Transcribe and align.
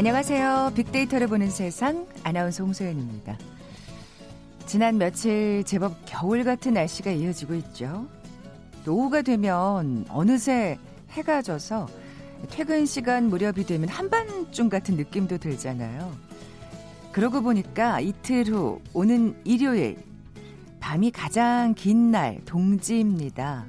안녕하세요. 0.00 0.72
빅데이터를 0.76 1.26
보는 1.26 1.50
세상 1.50 2.06
아나운서 2.24 2.64
홍소연입니다. 2.64 3.36
지난 4.64 4.96
며칠 4.96 5.62
제법 5.66 5.94
겨울 6.06 6.42
같은 6.42 6.72
날씨가 6.72 7.10
이어지고 7.10 7.52
있죠. 7.56 8.08
오후가 8.88 9.20
되면 9.20 10.06
어느새 10.08 10.78
해가 11.10 11.42
져서 11.42 11.86
퇴근 12.48 12.86
시간 12.86 13.28
무렵이 13.28 13.66
되면 13.66 13.90
한밤중 13.90 14.70
같은 14.70 14.96
느낌도 14.96 15.36
들잖아요. 15.36 16.16
그러고 17.12 17.42
보니까 17.42 18.00
이틀 18.00 18.46
후 18.46 18.80
오는 18.94 19.36
일요일 19.44 19.98
밤이 20.80 21.10
가장 21.10 21.74
긴 21.74 22.10
날 22.10 22.40
동지입니다. 22.46 23.66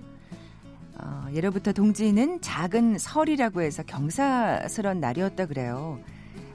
어, 0.98 1.28
예로부터 1.34 1.74
동지는 1.74 2.40
작은 2.40 3.00
설이라고 3.00 3.64
해서 3.64 3.84
경사스런 3.84 5.02
날이었다 5.02 5.46
그래요. 5.48 6.00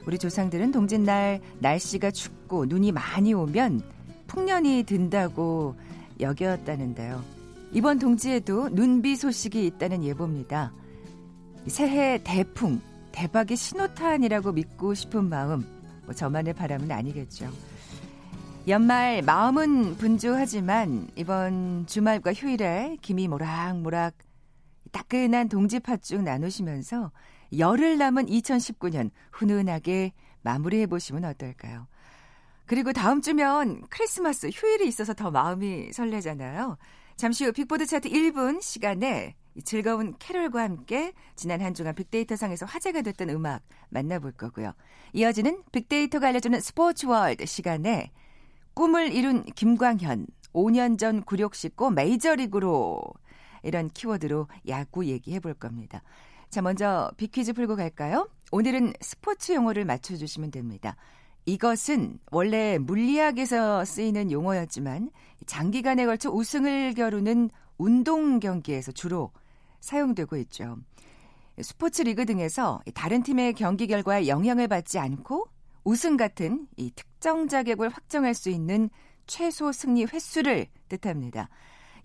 우리 0.07 0.17
조상들은 0.17 0.71
동짓날 0.71 1.41
날씨가 1.59 2.11
춥고 2.11 2.67
눈이 2.67 2.93
많이 2.93 3.33
오면 3.33 3.81
풍년이 4.27 4.83
든다고 4.83 5.75
여겼다는데요. 6.21 7.21
이번 7.73 7.99
동지에도 7.99 8.69
눈비 8.69 9.17
소식이 9.17 9.65
있다는 9.67 10.05
예보입니다. 10.05 10.71
새해 11.67 12.23
대풍, 12.23 12.79
대박의 13.11 13.57
신호탄이라고 13.57 14.53
믿고 14.53 14.93
싶은 14.93 15.25
마음, 15.25 15.65
뭐 16.05 16.13
저만의 16.13 16.53
바람은 16.53 16.89
아니겠죠. 16.89 17.51
연말 18.69 19.21
마음은 19.21 19.97
분주하지만 19.97 21.09
이번 21.17 21.85
주말과 21.85 22.31
휴일에 22.31 22.95
김이 23.01 23.27
모락모락 23.27 24.13
따끈한 24.93 25.49
동지 25.49 25.81
팥죽 25.81 26.23
나누시면서 26.23 27.11
열흘 27.57 27.97
남은 27.97 28.27
2019년 28.27 29.11
훈훈하게 29.31 30.13
마무리해 30.41 30.87
보시면 30.87 31.25
어떨까요? 31.25 31.87
그리고 32.65 32.91
다음 32.91 33.21
주면 33.21 33.81
크리스마스 33.89 34.49
휴일이 34.53 34.87
있어서 34.87 35.13
더 35.13 35.31
마음이 35.31 35.93
설레잖아요. 35.93 36.77
잠시 37.15 37.45
후 37.45 37.51
빅보드 37.51 37.85
차트 37.85 38.09
1분 38.09 38.61
시간에 38.61 39.35
즐거운 39.63 40.15
캐럴과 40.19 40.61
함께 40.61 41.13
지난 41.35 41.61
한 41.61 41.73
주간 41.73 41.95
빅데이터 41.95 42.35
상에서 42.35 42.65
화제가 42.65 43.01
됐던 43.01 43.29
음악 43.29 43.63
만나볼 43.89 44.33
거고요. 44.33 44.73
이어지는 45.13 45.63
빅데이터가 45.71 46.27
알려주는 46.27 46.59
스포츠 46.59 47.07
월드 47.07 47.45
시간에 47.45 48.11
꿈을 48.73 49.11
이룬 49.11 49.43
김광현 49.45 50.27
5년 50.53 50.99
전 50.99 51.23
굴욕 51.23 51.55
씻고 51.55 51.89
메이저리그로 51.91 53.01
이런 53.63 53.89
키워드로 53.89 54.47
야구 54.67 55.05
얘기해 55.05 55.39
볼 55.39 55.53
겁니다. 55.53 56.03
자, 56.49 56.61
먼저 56.61 57.11
빅퀴즈 57.17 57.53
풀고 57.53 57.75
갈까요? 57.75 58.29
오늘은 58.51 58.93
스포츠 59.01 59.51
용어를 59.51 59.83
맞춰주시면 59.83 60.51
됩니다. 60.51 60.95
이것은 61.45 62.19
원래 62.31 62.77
물리학에서 62.77 63.83
쓰이는 63.85 64.31
용어였지만 64.31 65.11
장기간에 65.45 66.05
걸쳐 66.05 66.29
우승을 66.29 66.93
겨루는 66.93 67.49
운동 67.77 68.39
경기에서 68.39 68.91
주로 68.91 69.31
사용되고 69.81 70.37
있죠. 70.37 70.77
스포츠 71.61 72.01
리그 72.03 72.25
등에서 72.25 72.81
다른 72.93 73.23
팀의 73.23 73.53
경기 73.53 73.87
결과에 73.87 74.27
영향을 74.27 74.67
받지 74.67 74.99
않고 74.99 75.47
우승 75.83 76.17
같은 76.17 76.67
이 76.77 76.91
특정 76.95 77.47
자격을 77.47 77.89
확정할 77.89 78.33
수 78.33 78.49
있는 78.49 78.89
최소 79.25 79.71
승리 79.71 80.05
횟수를 80.05 80.67
뜻합니다. 80.87 81.49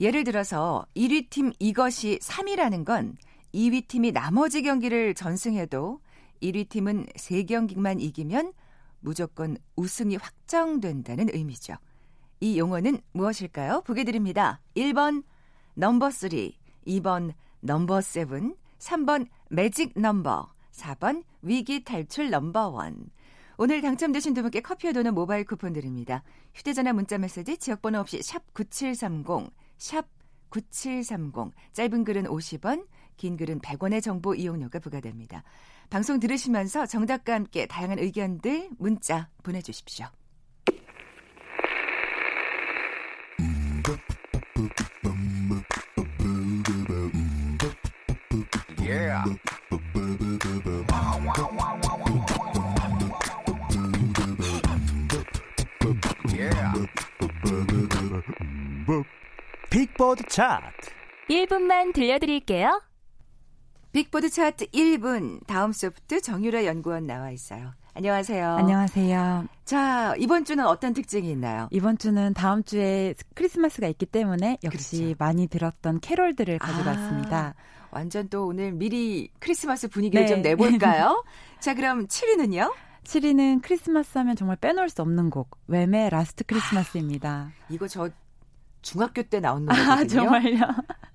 예를 0.00 0.25
들어서 0.25 0.84
1위 0.97 1.31
팀 1.31 1.53
이것이 1.59 2.19
3이라는 2.21 2.84
건 2.84 3.17
2위 3.55 3.87
팀이 3.87 4.13
나머지 4.13 4.63
경기를 4.63 5.15
전승해도 5.15 6.01
1위 6.43 6.69
팀은 6.69 7.07
3경기만 7.17 8.01
이기면 8.01 8.53
무조건 9.01 9.57
우승이 9.77 10.17
확정된다는 10.17 11.29
의미죠. 11.33 11.75
이 12.41 12.59
용어는 12.59 13.01
무엇일까요? 13.12 13.83
보기 13.83 14.05
드립니다. 14.05 14.61
1번 14.77 15.23
넘버 15.75 16.11
3, 16.11 16.31
2번 16.87 17.33
넘버 17.61 18.01
7, 18.01 18.27
3번 18.79 19.27
매직 19.49 19.93
넘버, 19.95 20.53
4번 20.73 21.23
위기 21.43 21.85
탈출 21.85 22.31
넘버 22.31 22.77
1. 22.89 22.97
오늘 23.59 23.81
당첨되신 23.81 24.35
두 24.35 24.43
분께 24.43 24.61
커피와 24.61 24.93
도는 24.93 25.15
모바일 25.15 25.45
쿠폰 25.45 25.73
드립니다. 25.73 26.25
휴대전화 26.55 26.93
문자 26.93 27.19
메시지 27.19 27.57
지역번호 27.59 28.01
없이 28.01 28.21
샵 28.23 28.43
9730, 28.55 29.53
샵 29.77 30.09
9730. 30.49 31.53
짧은 31.73 32.05
글은 32.05 32.25
50원, 32.25 32.87
긴 33.17 33.37
글은 33.37 33.61
100원의 33.61 34.03
정보 34.03 34.34
이용료가 34.34 34.78
부과됩니다. 34.78 35.43
방송 35.91 36.19
들으시면서 36.21 36.87
정답과 36.87 37.34
함께 37.34 37.67
다양한 37.67 37.99
의견들 37.99 38.71
문자 38.78 39.28
보내주십시오. 39.43 40.06
빅보드 59.71 60.25
차트 60.29 60.91
1분만 61.31 61.94
들려드릴게요. 61.94 62.83
빅보드 63.93 64.31
차트 64.31 64.67
1분 64.71 65.47
다음 65.47 65.73
소프트 65.73 66.23
정유라 66.23 66.65
연구원 66.65 67.07
나와 67.07 67.31
있어요. 67.31 67.73
안녕하세요. 67.95 68.53
안녕하세요. 68.57 69.49
자, 69.67 70.15
이번 70.19 70.47
주는 70.47 70.67
어떤 70.67 70.95
특징이 70.95 71.31
있나요? 71.31 71.69
이번 71.71 71.99
주는 71.99 72.33
다음 72.33 72.63
주에 72.65 73.15
크리스마스가 73.35 73.87
있기 73.89 74.07
때문에 74.07 74.57
역시 74.65 74.97
그렇죠. 75.03 75.15
많이 75.19 75.47
들었던 75.47 76.01
캐롤들을 76.01 76.59
가져왔습니다. 76.59 77.55
아, 77.55 77.89
완전 77.91 78.31
또 78.31 78.47
오늘 78.47 78.73
미리 78.73 79.29
크리스마스 79.39 79.89
분위기를 79.89 80.25
네. 80.25 80.33
좀 80.33 80.41
내볼까요? 80.41 81.23
자, 81.61 81.75
그럼 81.75 82.07
7위는요? 82.07 82.73
7위는 83.05 83.61
크리스마스 83.63 84.17
하면 84.17 84.37
정말 84.37 84.57
빼놓을 84.57 84.89
수 84.89 85.03
없는 85.03 85.29
곡, 85.29 85.59
왬의 85.69 86.09
Last 86.09 86.45
Christmas입니다. 86.45 87.31
아, 87.31 87.65
이거 87.69 87.87
저 87.87 88.09
중학교 88.81 89.23
때 89.23 89.39
나온 89.39 89.67
노래거든요. 89.67 89.93
아, 89.93 90.05
정말요? 90.07 90.61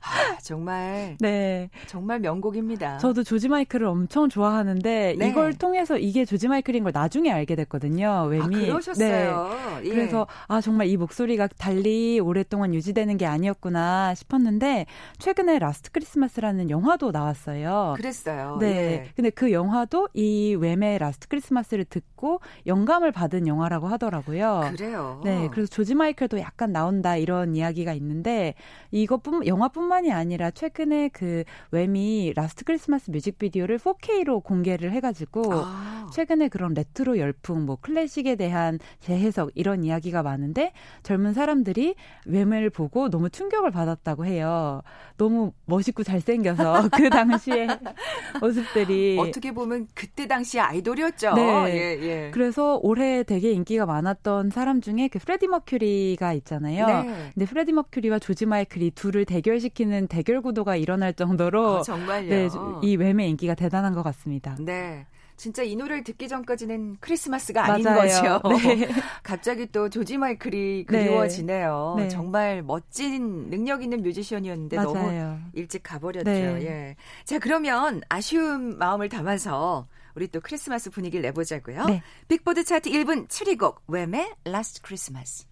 아, 0.07 0.37
정말. 0.41 1.17
네. 1.19 1.69
정말 1.87 2.19
명곡입니다. 2.19 2.97
저도 2.97 3.23
조지 3.23 3.49
마이클을 3.49 3.85
엄청 3.85 4.29
좋아하는데 4.29 5.15
네. 5.17 5.29
이걸 5.29 5.53
통해서 5.53 5.97
이게 5.97 6.25
조지 6.25 6.47
마이클인 6.47 6.83
걸 6.83 6.91
나중에 6.93 7.31
알게 7.31 7.55
됐거든요. 7.55 8.27
Wham이. 8.29 8.63
아, 8.63 8.65
그러셨어요. 8.67 9.49
네. 9.81 9.85
예. 9.85 9.89
그래서 9.89 10.27
아 10.47 10.61
정말 10.61 10.87
이 10.87 10.97
목소리가 10.97 11.47
달리 11.57 12.19
오랫동안 12.19 12.73
유지되는 12.73 13.17
게 13.17 13.25
아니었구나 13.25 14.15
싶었는데 14.15 14.85
최근에 15.19 15.59
Last 15.59 15.91
Christmas라는 15.91 16.69
영화도 16.69 17.11
나왔어요. 17.11 17.95
그랬어요. 17.97 18.57
네. 18.59 18.67
예. 18.67 19.11
근데 19.15 19.29
그 19.29 19.51
영화도 19.51 20.09
이 20.13 20.55
Wham의 20.55 20.97
Last 20.99 21.27
Christmas를 21.27 21.85
듣고 21.85 22.39
영감을 22.65 23.11
받은 23.11 23.47
영화라고 23.47 23.87
하더라고요. 23.87 24.71
그래요. 24.75 25.21
네. 25.23 25.49
그래서 25.51 25.69
조지 25.69 25.95
마이클도 25.95 26.39
약간 26.39 26.71
나온다 26.71 27.17
이런 27.17 27.55
이야기가 27.55 27.93
있는데 27.93 28.53
이것뿐 28.91 29.45
영화뿐만 29.47 29.96
이 30.05 30.11
아니라 30.11 30.51
최근에 30.51 31.09
그 31.09 31.43
Wham의 31.71 32.33
Last 32.35 32.63
Christmas 32.63 33.11
뮤직비디오를 33.11 33.79
4K로 33.79 34.43
공개를 34.43 34.91
해가지고 34.91 35.53
아. 35.53 36.09
최근에 36.13 36.47
그런 36.47 36.73
레트로 36.73 37.17
열풍, 37.17 37.65
뭐 37.65 37.77
클래식에 37.81 38.35
대한 38.35 38.79
재해석 38.99 39.51
이런 39.55 39.83
이야기가 39.83 40.23
많은데 40.23 40.71
젊은 41.03 41.33
사람들이 41.33 41.95
Wham을 42.25 42.69
보고 42.69 43.09
너무 43.09 43.29
충격을 43.29 43.71
받았다고 43.71 44.25
해요. 44.25 44.81
너무 45.17 45.51
멋있고 45.65 46.03
잘생겨서 46.03 46.89
그 46.95 47.09
당시에 47.09 47.67
모습들이 48.39 49.17
어떻게 49.19 49.51
보면 49.51 49.87
그때 49.93 50.27
당시 50.27 50.59
아이돌이었죠. 50.59 51.33
네. 51.33 51.41
예, 51.69 52.07
예. 52.07 52.31
그래서 52.31 52.79
올해 52.81 53.23
되게 53.23 53.51
인기가 53.51 53.85
많았던 53.85 54.51
사람 54.51 54.81
중에 54.81 55.07
그 55.07 55.19
프레디 55.19 55.47
머큐리가 55.47 56.33
있잖아요. 56.33 56.87
네. 56.87 57.31
근데 57.33 57.45
프레디 57.45 57.73
머큐리와 57.73 58.19
조지 58.19 58.45
마이클이 58.45 58.91
둘을 58.91 59.25
대결시 59.25 59.69
키는 59.87 60.07
대결 60.07 60.41
구도가 60.41 60.75
일어날 60.75 61.13
정도로 61.13 61.77
아, 61.77 61.81
정말요. 61.81 62.29
네, 62.29 62.49
이 62.83 62.97
Wham의 62.97 63.29
인기가 63.29 63.55
대단한 63.55 63.93
것 63.93 64.03
같습니다. 64.03 64.55
네. 64.59 65.05
진짜 65.37 65.61
이 65.61 65.75
노래를 65.75 66.03
듣기 66.03 66.27
전까지는 66.27 66.97
크리스마스가 66.99 67.65
아닌 67.65 67.83
맞아요. 67.83 68.39
거죠. 68.41 68.57
네. 68.57 68.89
갑자기 69.21 69.67
또 69.71 69.87
조지 69.87 70.17
마이클이 70.17 70.85
네. 70.89 71.05
그리워지네요. 71.05 71.95
네. 71.97 72.09
정말 72.09 72.63
멋진 72.63 73.49
능력 73.49 73.83
있는 73.83 74.01
뮤지션이었는데 74.01 74.75
맞아요. 74.77 74.93
너무 74.93 75.39
일찍 75.53 75.83
가버렸죠. 75.83 76.29
네. 76.29 76.65
예. 76.65 76.95
자 77.23 77.37
그러면 77.37 78.01
아쉬운 78.09 78.79
마음을 78.79 79.09
담아서 79.09 79.87
우리 80.15 80.27
또 80.27 80.41
크리스마스 80.41 80.89
분위기를 80.89 81.21
내보자고요. 81.21 81.85
네. 81.85 82.01
빅보드 82.27 82.63
차트 82.63 82.89
1분 82.89 83.27
7위 83.27 83.59
곡 83.59 83.83
웸의 83.87 84.33
Last 84.47 84.81
Christmas. 84.83 85.45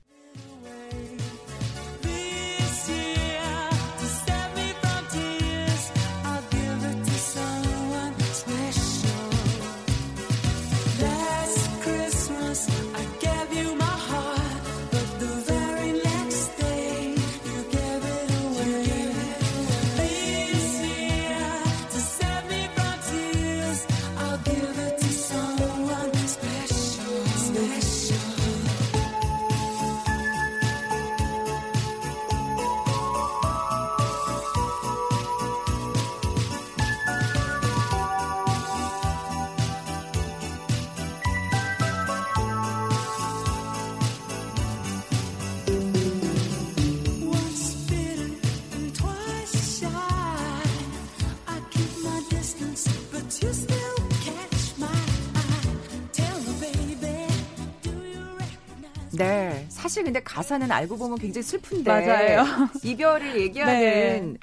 사실 59.95 60.03
근데 60.03 60.19
가사는 60.21 60.69
알고 60.69 60.97
보면 60.97 61.17
굉장히 61.19 61.43
슬픈데. 61.43 61.89
맞아요. 61.89 62.43
이별을 62.83 63.39
얘기하는. 63.39 63.73
네. 63.73 64.33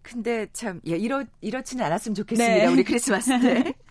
근데 0.00 0.46
참, 0.52 0.80
예, 0.86 0.96
이렇, 0.96 1.24
이렇지는 1.40 1.84
않았으면 1.84 2.14
좋겠습니다. 2.14 2.54
네. 2.54 2.66
우리 2.66 2.84
크리스마스 2.84 3.30
때. 3.40 3.74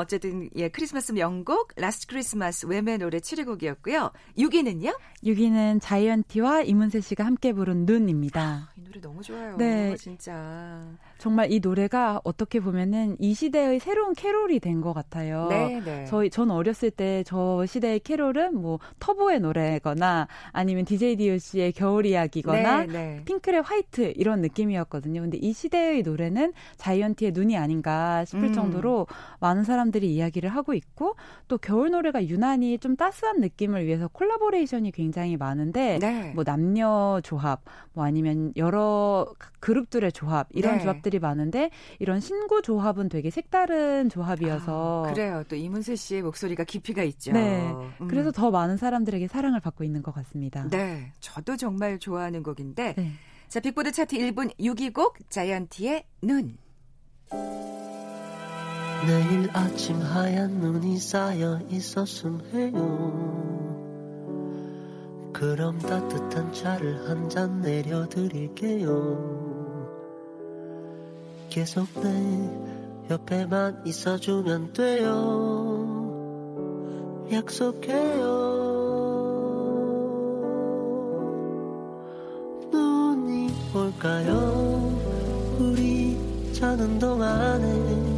어쨌든, 0.00 0.50
예, 0.56 0.68
크리스마스 0.68 1.12
명곡, 1.12 1.72
Last 1.76 2.06
Christmas 2.06 2.66
Wham의 2.66 2.98
노래 2.98 3.16
7위곡이었고요. 3.18 4.12
6위는요? 4.36 4.94
6위는 5.24 5.80
자이언티와 5.80 6.62
이문세 6.62 7.00
씨가 7.00 7.24
함께 7.24 7.54
부른 7.54 7.86
눈입니다. 7.86 8.40
아, 8.42 8.68
이 8.76 8.84
노래 8.84 9.00
너무 9.00 9.22
좋아요. 9.22 9.56
네. 9.56 9.96
진짜. 9.96 10.86
정말 11.16 11.50
이 11.50 11.60
노래가 11.60 12.20
어떻게 12.24 12.60
보면은 12.60 13.16
이 13.18 13.32
시대의 13.32 13.80
새로운 13.80 14.12
캐롤이 14.14 14.60
된 14.60 14.76
것 14.82 14.92
같아요. 14.92 15.46
네, 15.48 15.80
네. 15.82 16.04
저희 16.04 16.28
전 16.28 16.50
어렸을 16.50 16.90
때 16.90 17.22
저 17.24 17.64
시대의 17.64 18.00
캐롤은 18.00 18.54
뭐 18.54 18.78
터보의 19.00 19.40
노래거나 19.40 20.28
아니면 20.52 20.84
DJ 20.84 21.16
DOC의 21.16 21.72
겨울 21.72 22.04
이야기거나 22.04 22.84
네, 22.84 22.86
네. 22.92 23.22
핑클의 23.24 23.62
White 23.62 24.12
이런 24.16 24.42
느낌이었거든요. 24.42 25.22
근데 25.22 25.38
이 25.38 25.54
시대의 25.54 26.02
노래는 26.02 26.52
자이언티의 26.76 27.32
눈이 27.32 27.56
아닌가 27.56 28.26
싶을 28.26 28.44
음. 28.44 28.52
정도로 28.52 29.06
많은 29.40 29.64
사람 29.64 29.85
들이 29.90 30.14
이야기를 30.14 30.50
하고 30.50 30.74
있고 30.74 31.16
또 31.48 31.58
겨울 31.58 31.90
노래가 31.90 32.26
유난히 32.26 32.78
좀 32.78 32.96
따스한 32.96 33.40
느낌을 33.40 33.86
위해서 33.86 34.08
콜라보레이션이 34.08 34.92
굉장히 34.92 35.36
많은데 35.36 35.98
네. 35.98 36.32
뭐 36.34 36.44
남녀 36.44 37.20
조합 37.24 37.62
뭐 37.92 38.04
아니면 38.04 38.52
여러 38.56 39.26
그룹들의 39.60 40.12
조합 40.12 40.48
이런 40.50 40.76
네. 40.76 40.82
조합들이 40.82 41.16
조합들이 41.16 41.18
많은데 41.18 41.70
이런 41.98 42.20
신구 42.20 42.62
조합은 42.62 43.08
되게 43.08 43.30
색다른 43.30 44.08
조합이어서 44.08 45.06
아, 45.06 45.12
그래요. 45.12 45.42
또 45.48 45.56
이문세 45.56 45.96
씨의 45.96 46.22
목소리가 46.22 46.64
깊이가 46.64 47.02
있죠. 47.04 47.32
네. 47.32 47.72
음. 48.00 48.08
그래서 48.08 48.30
더 48.30 48.50
많은 48.50 48.76
사람들에게 48.76 49.28
사랑을 49.28 49.60
받고 49.60 49.84
있는 49.84 50.02
것 50.02 50.14
같습니다. 50.14 50.68
네. 50.68 51.12
저도 51.20 51.56
정말 51.56 51.98
좋아하는 51.98 52.42
곡인데 52.42 52.94
네. 52.94 53.12
자, 53.48 53.60
빅보드 53.60 53.92
차트 53.92 54.16
1분 54.16 54.54
6위 54.58 54.92
곡 54.92 55.18
자이언티의 55.30 56.04
눈. 56.22 56.58
내일 59.04 59.50
아침 59.52 60.00
하얀 60.00 60.52
눈이 60.52 60.98
쌓여 60.98 61.60
있었음 61.70 62.40
해요. 62.52 62.72
그럼 65.32 65.78
따뜻한 65.78 66.52
차를 66.52 67.08
한 67.08 67.28
잔 67.28 67.60
내려드릴게요. 67.60 69.36
계속 71.50 71.86
내 72.02 73.10
옆에만 73.10 73.82
있어주면 73.84 74.72
돼요. 74.72 76.06
약속해요. 77.30 78.24
눈이 82.72 83.50
올까요? 83.74 84.98
우리 85.58 86.16
자는 86.52 86.98
동안에 86.98 88.15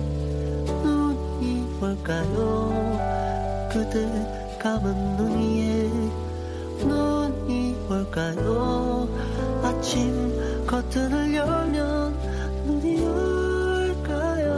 올까요? 1.89 3.69
그대 3.73 4.59
감은 4.61 5.17
눈 5.17 5.39
위에 5.39 5.89
눈이 6.85 7.77
올까요? 7.89 9.09
아침 9.63 10.67
커튼을 10.67 11.35
열면 11.35 12.13
눈이 12.67 13.05
올까요? 13.07 14.49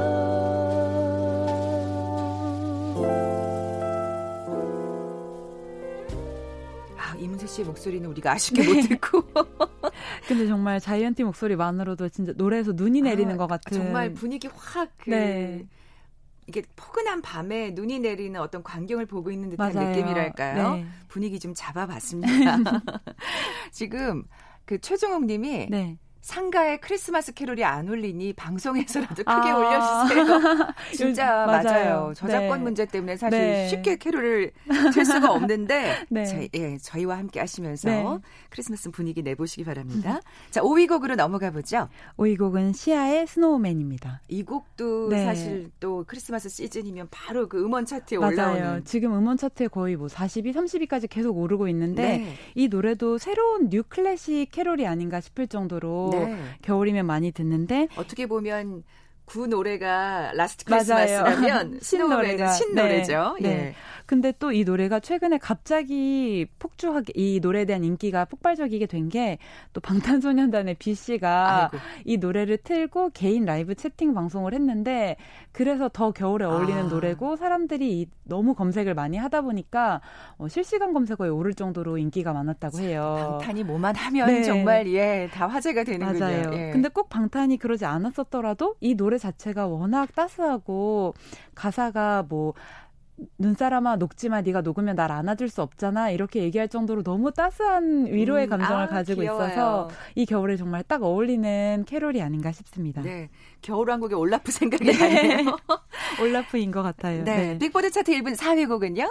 아, 6.97 7.15
이문세 7.19 7.47
씨의 7.47 7.67
목소리는 7.67 8.09
우리가 8.09 8.33
아쉽게 8.33 8.63
못 8.63 8.89
듣고. 8.89 9.23
근데 10.27 10.47
정말 10.47 10.81
자이언티 10.81 11.25
목소리만으로도 11.25 12.09
진짜 12.09 12.33
노래에서 12.37 12.73
눈이 12.73 13.03
내리는 13.03 13.35
아, 13.35 13.37
것 13.39 13.47
같은. 13.47 13.77
정말 13.77 14.13
분위기 14.13 14.49
확 14.55 14.91
그. 14.99 15.11
네. 15.11 15.65
이게 16.51 16.63
포근한 16.75 17.23
밤에 17.23 17.71
눈이 17.71 18.01
내리는 18.01 18.39
어떤 18.41 18.65
광경을 18.65 19.07
보고 19.07 19.31
있는 19.31 19.51
듯한 19.51 19.73
맞아요. 19.73 19.91
느낌이랄까요? 19.91 20.75
네. 20.75 20.87
분위기 21.07 21.39
좀 21.39 21.55
잡아봤습니다. 21.55 22.59
지금 23.71 24.25
그 24.65 24.81
최종욱 24.81 25.27
님이 25.27 25.69
네. 25.71 25.97
상가에 26.21 26.77
크리스마스 26.79 27.33
캐롤이 27.33 27.65
안 27.65 27.89
울리니 27.89 28.35
방송에서라도 28.35 29.15
크게 29.15 29.27
아. 29.27 29.57
올려주세요. 29.57 30.75
진짜 30.95 31.47
맞아요. 31.47 31.63
맞아요. 31.63 32.13
저작권 32.15 32.59
네. 32.59 32.65
문제 32.65 32.85
때문에 32.85 33.17
사실 33.17 33.39
네. 33.39 33.69
쉽게 33.69 33.97
캐롤을 33.97 34.53
틀 34.93 35.05
수가 35.05 35.33
없는데 35.33 36.07
네. 36.11 36.25
저, 36.25 36.37
예, 36.55 36.77
저희와 36.79 37.17
함께 37.19 37.41
하시면서 37.41 37.89
네. 37.89 38.05
크리스마스 38.51 38.91
분위기 38.91 39.23
내보시기 39.23 39.65
바랍니다. 39.65 40.21
자, 40.51 40.61
5위 40.61 40.89
곡으로 40.89 41.17
넘어가 41.17 41.51
보죠. 41.51 41.89
5위 42.19 42.39
곡은 42.39 42.75
시아의 42.75 43.27
Snowman입니다. 43.27 44.21
이 44.29 44.43
곡도 44.43 45.09
네. 45.09 45.25
사실 45.25 45.71
또 45.81 46.05
크리스마스 46.07 46.49
시즌이면 46.51 47.09
바로 47.11 47.49
그 47.49 47.63
음원 47.65 47.87
차트에 47.87 48.19
맞아요. 48.19 48.35
올라오는. 48.35 48.85
지금 48.85 49.15
음원 49.15 49.39
차트에 49.39 49.69
거의 49.69 49.97
뭐 49.97 50.09
40위, 50.09 50.55
30위까지 50.55 51.09
계속 51.09 51.39
오르고 51.39 51.67
있는데 51.69 52.19
네. 52.19 52.35
이 52.55 52.69
노래도 52.69 53.17
새로운 53.17 53.71
new 53.71 53.83
classic 53.83 54.51
캐롤이 54.51 54.87
아닌가 54.87 55.21
싶을 55.21 55.47
정도로 55.47 56.10
네. 56.11 56.37
겨울이면 56.63 57.07
많이 57.07 57.33
듣는데 57.33 57.89
어떻게 57.97 58.27
보면 58.27 58.85
구 59.25 59.47
노래가 59.47 60.33
Last 60.35 60.65
Christmas라면 60.65 61.79
신노래가 61.83 62.49
신노래죠. 62.53 63.37
네. 63.41 63.49
예. 63.49 63.55
네. 63.55 63.75
근데 64.11 64.33
또 64.33 64.51
이 64.51 64.65
노래가 64.65 64.99
최근에 64.99 65.39
갑자기 65.39 66.45
폭주하게 66.59 67.13
이 67.15 67.39
노래에 67.41 67.65
대한 67.65 67.85
인기가 67.85 68.25
폭발적이게 68.25 68.87
된 68.87 69.09
게 69.09 69.39
또 69.73 69.81
방탄소년단의 69.81 70.75
B 70.81 70.95
씨가 70.95 71.71
아이고. 71.73 71.79
이 72.05 72.17
노래를 72.17 72.57
틀고 72.59 73.11
개인 73.11 73.45
라이브 73.45 73.77
채팅 73.77 74.13
방송을 74.15 74.53
했는데 74.53 75.15
그래서 75.53 75.89
더 75.89 76.11
겨울에 76.11 76.45
어울리는 76.45 76.87
아. 76.87 76.89
노래고 76.89 77.37
사람들이 77.37 78.09
너무 78.25 78.55
검색을 78.55 78.95
많이 78.95 79.17
하다 79.17 79.43
보니까 79.43 80.01
어, 80.39 80.49
실시간 80.49 80.93
검색어에 80.93 81.29
오를 81.29 81.55
정도로 81.55 81.97
인기가 81.99 82.33
많았다고 82.33 82.81
해요. 82.81 83.39
방탄이 83.39 83.63
뭐만 83.63 83.95
하면 83.95 84.27
네. 84.27 84.43
정말 84.43 84.89
예, 84.89 85.29
다 85.33 85.47
화제가 85.47 85.85
되는군요. 85.85 86.19
맞아요. 86.19 86.51
예. 86.55 86.71
근데 86.73 86.89
꼭 86.89 87.09
방탄이 87.11 87.59
그러지 87.59 87.85
않았었더라도 87.85 88.75
이 88.81 88.97
노래 88.97 89.19
자체가 89.19 89.69
워낙 89.69 90.13
따스하고 90.17 91.15
가사가 91.55 92.25
뭐 92.29 92.55
눈사람아 93.39 93.97
녹지마 93.97 94.43
네가 94.43 94.61
녹으면 94.63 94.97
날 94.97 95.13
안아줄 95.13 95.49
수 95.49 95.63
없잖아 95.63 96.11
이렇게 96.11 96.43
얘기할 96.43 96.69
정도로 96.69 97.03
너무 97.03 97.33
따스한 97.33 98.07
위로의 98.07 98.47
음, 98.47 98.51
감정을 98.51 98.85
아, 98.85 98.87
가지고 98.89 99.23
귀여워요. 99.23 99.47
있어서 99.49 99.89
이 100.15 100.27
겨울에 100.27 100.57
정말 100.57 100.83
딱 100.83 101.03
어울리는 101.03 101.85
캐롤이 101.87 102.23
아닌가 102.23 102.53
싶습니다. 102.53 103.03
네, 103.03 103.29
겨울왕국의 103.63 104.19
올라프 104.19 104.53
생각이 104.53 104.85
네. 104.85 104.93
나네요. 104.93 105.57
올라프인 106.23 106.71
것 106.71 106.83
같아요. 106.83 107.25
네, 107.25 107.37
네. 107.53 107.59
빅보드 107.59 107.91
차트 107.91 108.13
1분 108.13 108.37
4위 108.37 108.69
곡은요? 108.69 109.09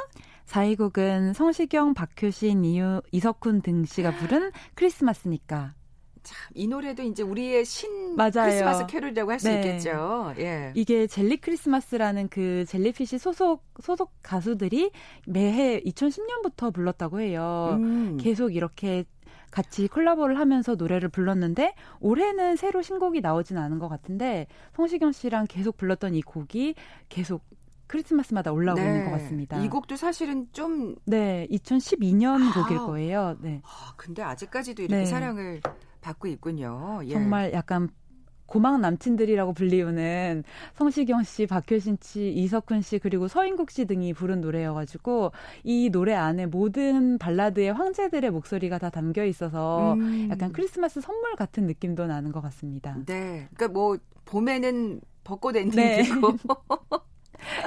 4위 0.48 0.78
곡은 0.78 1.34
성시경, 1.34 1.94
박효신, 1.94 2.66
이유, 2.66 3.02
이석훈 3.12 3.62
등 3.62 3.86
씨가 3.86 4.12
부른 4.16 4.52
크리스마스니까 4.76 5.74
참, 6.24 6.38
이 6.54 6.68
노래도 6.68 7.04
이제 7.04 7.24
우리의 7.24 7.66
신 7.66 8.16
맞아요. 8.16 8.32
크리스마스 8.34 8.86
캐롤이라고 8.88 9.32
할수 9.32 9.50
네. 9.50 9.56
있겠죠. 9.56 10.34
예. 10.38 10.72
이게 10.76 11.08
젤리 11.08 11.38
크리스마스라는 11.38 12.28
그 12.30 12.66
젤리피시 12.68 13.18
소속 13.18 13.64
소속 13.82 14.12
가수들이 14.22 14.92
매해 15.28 15.82
2010년부터 15.82 16.74
불렀다고 16.74 17.22
해요. 17.22 17.78
음. 17.80 18.18
계속 18.20 18.56
이렇게 18.56 19.06
같이 19.52 19.88
콜라보를 19.88 20.40
하면서 20.40 20.76
노래를 20.76 21.10
불렀는데 21.10 21.74
올해는 22.00 22.56
새로 22.56 22.82
신곡이 22.82 23.22
나오진 23.22 23.58
않은 23.58 23.80
것 23.80 23.90
같은데 23.90 24.48
성시경 24.76 25.12
씨랑 25.12 25.48
계속 25.50 25.78
불렀던 25.78 26.14
이 26.16 26.22
곡이 26.22 26.76
계속 27.10 27.44
크리스마스마다 27.90 28.52
올라오고 28.52 28.82
네. 28.82 29.04
것 29.04 29.12
같습니다. 29.12 29.60
이 29.62 29.68
곡도 29.68 29.96
사실은 29.96 30.48
좀 30.54 30.96
네, 31.06 31.48
2012년 31.52 32.50
아. 32.50 32.54
곡일 32.54 32.78
거예요. 32.78 33.36
네. 33.42 33.62
아, 33.66 33.94
근데 33.98 34.22
아직까지도 34.22 34.84
이렇게 34.84 34.98
네. 34.98 35.06
사랑을 35.06 35.60
받고 36.02 36.28
있군요. 36.28 37.02
예. 37.06 37.14
정말 37.14 37.54
약간 37.54 37.90
고막 38.50 38.80
남친들이라고 38.82 39.54
불리우는 39.54 40.44
성시경 40.74 41.24
씨, 41.24 41.46
박효신 41.46 41.98
씨, 42.02 42.32
이석훈 42.32 42.82
씨 42.82 42.98
그리고 43.00 43.28
서인국 43.28 43.70
씨 43.72 43.86
등이 43.86 44.14
부른 44.14 44.42
노래여가지고 44.42 45.32
이 45.64 45.90
노래 45.92 46.16
안에 46.16 46.48
모든 46.48 47.18
발라드의 47.20 47.72
황제들의 47.74 48.32
목소리가 48.32 48.80
다 48.80 48.90
담겨 48.90 49.24
있어서 49.24 49.94
음. 49.94 50.30
약간 50.32 50.52
크리스마스 50.52 51.00
선물 51.00 51.36
같은 51.36 51.68
느낌도 51.68 52.08
나는 52.08 52.32
것 52.32 52.42
같습니다. 52.42 52.98
네, 53.06 53.48
그러니까 53.54 53.68
뭐 53.68 53.98
봄에는 54.26 55.02
벚꽃 55.24 55.56
엔딩이고 55.56 56.32
네. 56.32 56.40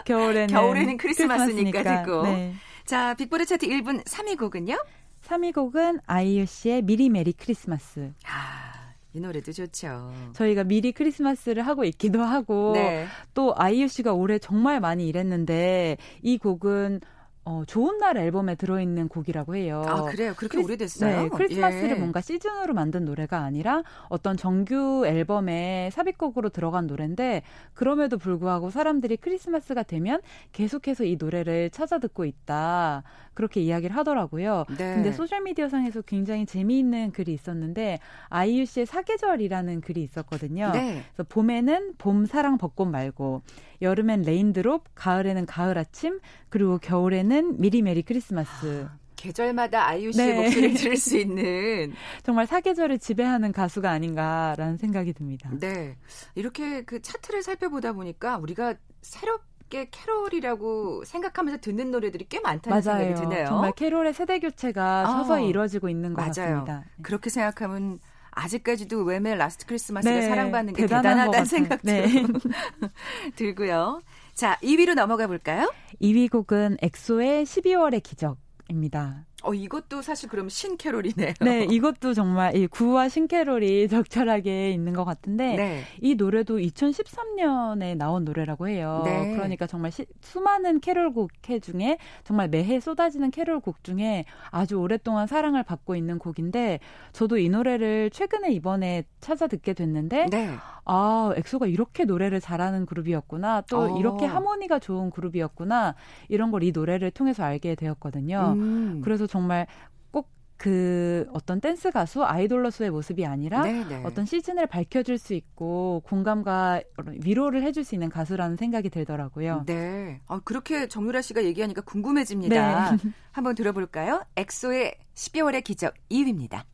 겨울에는 0.05 0.47
겨울에는 0.49 0.97
크리스마스니까 0.97 1.83
듣고. 1.83 2.23
네. 2.25 2.55
자, 2.85 3.15
빅보드 3.15 3.47
차트 3.47 3.67
1분 3.67 4.05
3위 4.05 4.37
곡은요? 4.37 4.77
3위 5.23 5.55
곡은 5.55 6.01
아이유 6.07 6.47
씨의 6.47 6.83
미리 6.83 7.09
메리 7.09 7.33
크리스마스. 7.33 8.13
아, 8.27 8.93
이 9.15 9.21
노래도 9.21 9.53
좋죠. 9.53 10.13
저희가 10.35 10.65
미리 10.65 10.93
크리스마스를 10.93 11.67
하고 11.67 11.85
있기도 11.85 12.23
하고 12.23 12.73
네. 12.75 13.07
또 13.35 13.55
아이유 13.57 13.89
씨가 13.89 14.13
올해 14.13 14.39
정말 14.39 14.81
많이 14.81 15.07
일했는데 15.09 15.97
이 16.23 16.39
곡은 16.39 17.01
어, 17.45 17.65
좋은 17.67 17.99
날 17.99 18.17
앨범에 18.19 18.55
들어있는 18.55 19.09
곡이라고 19.09 19.57
해요. 19.57 19.83
아, 19.85 20.03
그래요? 20.05 20.33
그렇게 20.37 20.59
크리스, 20.59 20.65
오래됐어요? 20.65 21.23
네, 21.23 21.29
크리스마스를 21.29 21.91
예. 21.91 21.95
뭔가 21.95 22.21
시즌으로 22.21 22.73
만든 22.73 23.05
노래가 23.05 23.41
아니라 23.41 23.83
어떤 24.09 24.37
정규 24.37 25.05
앨범에 25.05 25.91
삽입곡으로 25.93 26.51
들어간 26.51 26.87
노래인데 26.87 27.43
그럼에도 27.75 28.17
불구하고 28.17 28.71
사람들이 28.71 29.17
크리스마스가 29.17 29.83
되면 29.83 30.21
계속해서 30.53 31.03
이 31.05 31.17
노래를 31.19 31.71
찾아 31.71 31.99
듣고 31.99 32.25
있다. 32.25 33.03
그렇게 33.35 33.61
이야기를 33.61 33.97
하더라고요. 33.97 34.65
네. 34.77 34.95
근데 34.95 35.13
소셜미디어 35.13 35.69
상에서 35.69 36.03
굉장히 36.03 36.47
재미있는 36.47 37.13
글이 37.13 37.33
있었는데 37.33 37.99
아이유 38.29 38.67
씨의 38.67 38.87
사계절이라는 38.87 39.81
글이 39.81 40.03
있었거든요. 40.03 40.71
네. 40.73 41.03
그래서 41.15 41.25
봄에는 41.29 41.95
봄, 41.99 42.27
사랑, 42.27 42.59
벚꽃 42.59 42.89
말고 42.89 43.43
여름엔 43.81 44.23
Rain 44.23 44.50
Drop, 44.50 44.85
가을에는 44.95 45.47
가을 45.47 45.77
아침, 45.77 46.21
그리고 46.49 46.79
겨울에는 46.79 47.61
미리 47.61 47.83
메리 47.83 48.03
크리스마스. 48.03 48.87
아, 48.89 48.97
계절마다 49.23 49.87
아이유 49.87 50.13
씨의 50.13 50.27
네. 50.27 50.35
목소리를 50.35 50.75
들을 50.75 50.97
수 50.97 51.17
있는 51.17 51.93
정말 52.25 52.47
사계절을 52.47 52.99
지배하는 52.99 53.53
가수가 53.53 53.89
아닌가라는 53.89 54.77
생각이 54.77 55.13
듭니다. 55.13 55.51
네. 55.61 55.97
이렇게 56.35 56.83
그 56.83 57.01
차트를 57.01 57.43
살펴보다 57.43 57.93
보니까 57.93 58.39
우리가 58.39 58.75
새롭 59.01 59.43
게 59.73 59.89
캐롤이라고 59.91 61.05
생각하면서 61.05 61.61
듣는 61.63 61.91
노래들이 61.91 62.27
꽤 62.29 62.41
많다는 62.41 62.83
맞아요. 62.83 63.07
생각이 63.07 63.23
드네요. 63.29 63.47
정말 63.47 63.73
캐롤의 63.73 64.13
세대 64.13 64.39
교체가 64.39 65.01
아, 65.01 65.07
서서히 65.07 65.49
이루어지고 65.49 65.89
있는 65.89 66.13
것 66.13 66.21
맞아요. 66.21 66.31
같습니다. 66.65 66.85
그렇게 67.01 67.31
생각하면 67.31 67.99
아직까지도 68.33 69.03
Wham의 69.03 69.37
Last 69.37 69.65
Christmas가 69.65 70.15
네, 70.15 70.29
사랑받는 70.29 70.75
게 70.75 70.83
대단하다는 70.83 71.45
생각도 71.47 71.91
네. 71.91 72.05
들고요. 73.37 74.03
자, 74.35 74.59
2위로 74.63 74.95
넘어가 74.95 75.27
볼까요? 75.27 75.73
2위 76.03 76.31
곡은 76.31 76.77
엑소의 76.83 77.45
12월의 77.45 78.03
기적입니다. 78.03 79.25
어, 79.43 79.53
이것도 79.53 80.01
사실 80.03 80.29
그럼 80.29 80.49
신캐롤이네요. 80.49 81.35
네, 81.43 81.65
이것도 81.65 82.15
정말 82.15 82.57
이 82.57 82.67
구와 82.67 83.09
신캐롤이 83.09 83.89
적절하게 83.93 84.71
있는 84.71 84.95
것 84.95 85.05
같은데 85.05 85.57
네. 85.57 85.83
이 86.01 86.15
노래도 86.15 86.59
2013년에 86.59 87.97
나온 87.97 88.25
노래라고 88.25 88.69
해요. 88.69 89.03
네. 89.05 89.35
그러니까 89.35 89.67
정말 89.67 89.93
시, 89.93 90.07
수많은 90.21 90.81
캐롤곡 90.81 91.31
중에 91.61 91.99
정말 92.25 92.49
매해 92.49 92.81
쏟아지는 92.81 93.31
캐롤곡 93.31 93.85
중에 93.85 94.25
아주 94.51 94.77
오랫동안 94.77 95.27
사랑을 95.27 95.63
받고 95.63 95.95
있는 95.95 96.19
곡인데 96.19 96.81
저도 97.13 97.37
이 97.39 97.51
노래를 97.51 98.11
최근에 98.11 98.53
이번에 98.53 99.05
찾아 99.21 99.47
듣게 99.47 99.75
됐는데 99.75 100.27
네. 100.31 100.55
아, 100.85 101.33
엑소가 101.37 101.67
이렇게 101.67 102.05
노래를 102.05 102.41
잘하는 102.41 102.87
그룹이었구나. 102.87 103.63
또 103.71 103.83
어. 103.83 103.99
이렇게 103.99 104.27
하모니가 104.27 104.79
좋은 104.79 105.11
그룹이었구나. 105.11 105.95
이런 106.29 106.51
걸 106.51 106.63
이 106.63 106.71
노래를 106.71 107.11
통해서 107.11 107.43
알게 107.43 107.75
되었거든요. 107.75 108.55
음. 108.57 109.01
그래서 109.03 109.27
정말 109.33 109.67
꼭그 110.11 111.29
어떤 111.33 111.63
댄스 111.63 111.91
가수 111.91 112.23
아이돌로서의 112.23 112.91
모습이 112.91 113.25
아니라 113.25 113.63
네네. 113.63 113.89
네. 113.89 114.03
어떤 114.05 114.27
시즌을 114.27 114.67
밝혀줄 114.67 115.17
수 115.17 115.33
있고 115.33 116.03
공감과 116.05 116.83
위로를 117.25 117.63
해줄 117.63 117.83
수 117.83 117.95
있는 117.95 118.11
가수라는 118.11 118.57
생각이 118.57 118.91
들더라고요. 118.91 119.63
네. 119.65 120.21
아, 120.27 120.39
그렇게 120.45 120.87
정유라 120.87 121.23
씨가 121.23 121.45
얘기하니까 121.45 121.81
궁금해집니다. 121.81 122.91
네. 122.91 122.99
한번 123.33 123.55
들어볼까요? 123.55 124.23
엑소의 124.37 124.97
12월의 125.15 125.65
기적 125.65 125.95
2위입니다. 126.11 126.65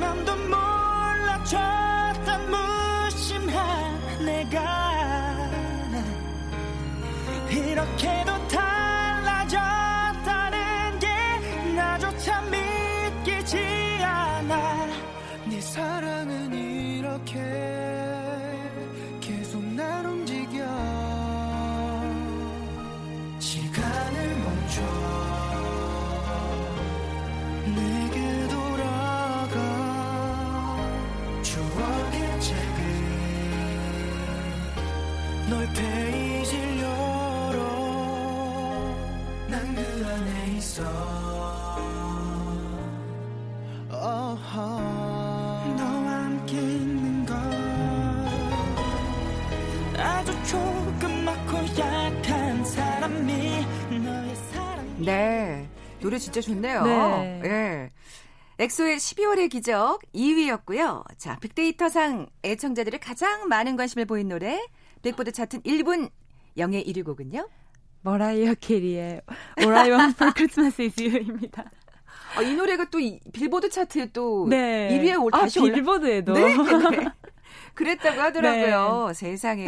맘 0.00 0.24
이렇게도 7.84 8.48
달라졌다 8.48 8.73
네 54.98 55.68
노래 56.00 56.18
진짜 56.18 56.40
좋네요 56.40 56.82
네. 56.82 57.40
네. 57.42 57.90
엑소의 58.58 58.98
12월의 58.98 59.50
기적 59.50 60.00
2위였고요. 60.14 61.04
자, 61.18 61.36
빅데이터상 61.40 62.28
애청자들이 62.44 62.98
가장 62.98 63.48
많은 63.48 63.74
관심을 63.74 64.04
보인 64.04 64.28
노래 64.28 64.64
빅보드 65.02 65.32
차트 65.32 65.62
1분 65.62 66.08
영예 66.56 66.84
1위 66.84 67.04
곡은요? 67.04 67.48
머라이어 68.02 68.54
캐리의 68.60 69.22
All 69.58 69.76
I 69.76 69.90
Want 69.90 70.14
for 70.14 70.32
Christmas 70.32 70.80
is 70.80 71.02
You입니다. 71.02 71.64
아, 72.36 72.42
이 72.42 72.54
노래가 72.54 72.84
또 72.90 73.00
이, 73.00 73.18
빌보드 73.32 73.70
차트에 73.70 74.10
또 74.12 74.46
네. 74.48 74.88
1위에 74.90 75.22
올, 75.22 75.34
아, 75.34 75.40
다시 75.40 75.60
아, 75.60 75.62
빌보드에도 75.62 76.32
네, 76.32 76.56
네. 76.56 77.08
그랬다고 77.74 78.20
하더라고요. 78.20 79.08
네. 79.08 79.14
세상에 79.14 79.66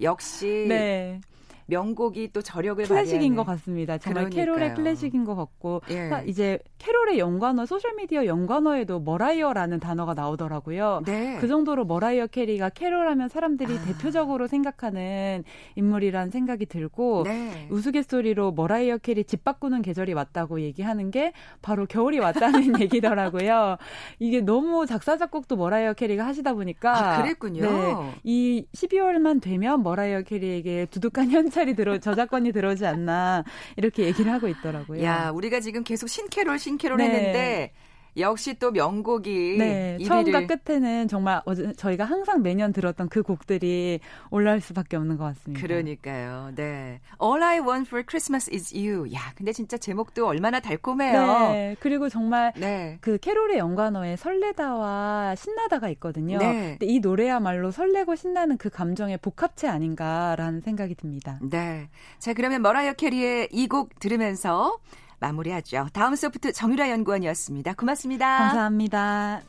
역시 0.00 0.66
네. 0.68 1.20
명곡이 1.66 2.32
또 2.32 2.42
저력을 2.42 2.84
클래식인 2.84 3.34
것 3.34 3.44
같습니다. 3.44 3.98
정말 3.98 4.24
그러니까요. 4.30 4.44
캐롤의 4.44 4.74
클래식인 4.74 5.24
것 5.24 5.34
같고 5.34 5.82
예. 5.90 6.10
이제 6.26 6.58
캐롤의 6.78 7.18
연관어 7.18 7.66
소셜 7.66 7.94
미디어 7.94 8.26
연관어에도 8.26 9.00
머라이어라는 9.00 9.80
단어가 9.80 10.14
나오더라고요. 10.14 11.02
네. 11.06 11.38
그 11.40 11.48
정도로 11.48 11.84
머라이어 11.84 12.26
캐리가 12.26 12.70
캐롤하면 12.70 13.28
사람들이 13.28 13.72
아. 13.78 13.84
대표적으로 13.84 14.46
생각하는 14.46 15.44
인물이란 15.76 16.30
생각이 16.30 16.66
들고 16.66 17.22
네. 17.24 17.68
우스갯소리로 17.70 18.52
머라이어 18.52 18.98
캐리 18.98 19.24
집 19.24 19.44
바꾸는 19.44 19.82
계절이 19.82 20.12
왔다고 20.14 20.60
얘기하는 20.60 21.10
게 21.10 21.32
바로 21.62 21.86
겨울이 21.86 22.18
왔다는 22.18 22.52
얘기더라고요. 22.82 23.76
이게 24.18 24.40
너무 24.40 24.86
작사 24.86 25.16
작곡도 25.16 25.56
머라이어 25.56 25.94
캐리가 25.94 26.26
하시다 26.26 26.54
보니까 26.54 27.18
아, 27.18 27.22
그랬군요. 27.22 27.60
네, 27.62 27.94
이 28.24 28.66
12월만 28.74 29.40
되면 29.40 29.82
머라이어 29.82 30.22
캐리에게 30.22 30.86
두둑한 30.86 31.30
현찰 31.30 31.51
경찰이 31.52 31.74
들어 31.74 31.98
저작권이 31.98 32.50
들어오지 32.52 32.86
않나 32.86 33.44
이렇게 33.76 34.04
얘기를 34.04 34.32
하고 34.32 34.48
있더라고요. 34.48 35.02
야, 35.04 35.30
우리가 35.34 35.60
지금 35.60 35.84
계속 35.84 36.08
신캐롤 36.08 36.58
신캐롤 36.58 36.96
네. 36.96 37.04
했는데 37.04 37.72
역시 38.16 38.54
또 38.58 38.70
명곡이 38.70 39.56
네, 39.58 39.98
처음과 40.04 40.46
끝에는 40.46 41.08
정말 41.08 41.40
어제 41.44 41.72
저희가 41.72 42.04
항상 42.04 42.42
매년 42.42 42.72
들었던 42.72 43.08
그 43.08 43.22
곡들이 43.22 44.00
올라올 44.30 44.60
수밖에 44.60 44.96
없는 44.96 45.16
것 45.16 45.24
같습니다. 45.24 45.60
그러니까요. 45.66 46.52
네. 46.54 47.00
All 47.22 47.42
I 47.42 47.58
Want 47.60 47.88
for 47.88 48.04
Christmas 48.06 48.50
is 48.52 48.74
You. 48.76 49.12
야, 49.14 49.32
근데 49.34 49.52
진짜 49.52 49.76
제목도 49.76 50.26
얼마나 50.26 50.60
달콤해요. 50.60 51.26
네. 51.52 51.76
그리고 51.80 52.08
정말 52.08 52.52
네. 52.56 52.98
그 53.00 53.18
캐롤의 53.18 53.58
연관어에 53.58 54.16
설레다와 54.16 55.34
신나다가 55.36 55.88
있거든요. 55.90 56.38
네. 56.38 56.76
근데 56.78 56.86
이 56.86 57.00
노래야말로 57.00 57.70
설레고 57.70 58.14
신나는 58.14 58.58
그 58.58 58.68
감정의 58.70 59.18
복합체 59.18 59.68
아닌가라는 59.68 60.60
생각이 60.60 60.94
듭니다. 60.94 61.38
네. 61.42 61.88
자, 62.18 62.32
그러면 62.34 62.62
머라이어 62.62 62.92
캐리의 62.92 63.48
이 63.52 63.66
곡 63.72 63.98
들으면서 64.00 64.76
마무리하죠. 65.22 65.86
다음 65.92 66.16
소프트 66.16 66.52
정유라 66.52 66.90
연구원이었습니다. 66.90 67.74
고맙습니다. 67.74 68.38
감사합니다. 68.38 69.42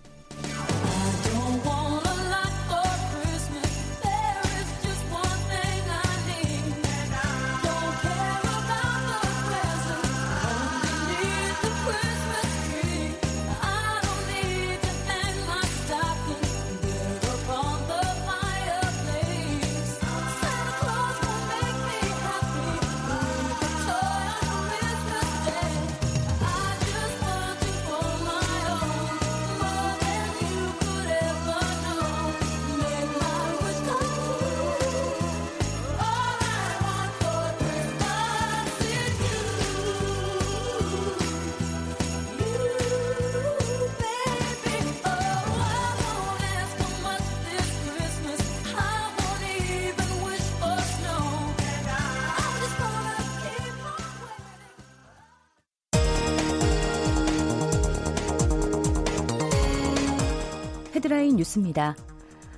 헤드라인 61.24 61.38
뉴스입니다. 61.38 61.96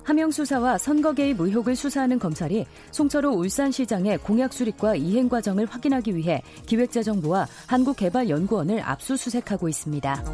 하명 0.02 0.30
수사와 0.30 0.78
선거 0.78 1.12
개입 1.12 1.40
의혹을 1.40 1.74
수사하는 1.74 2.18
검찰이 2.18 2.66
송철호 2.90 3.30
울산시장의 3.30 4.18
공약 4.18 4.52
수립과 4.52 4.96
이행 4.96 5.28
과정을 5.28 5.66
확인하기 5.66 6.14
위해 6.14 6.42
기획재정부와 6.66 7.48
한국개발연구원을 7.66 8.80
압수수색하고 8.80 9.68
있습니다. 9.68 10.24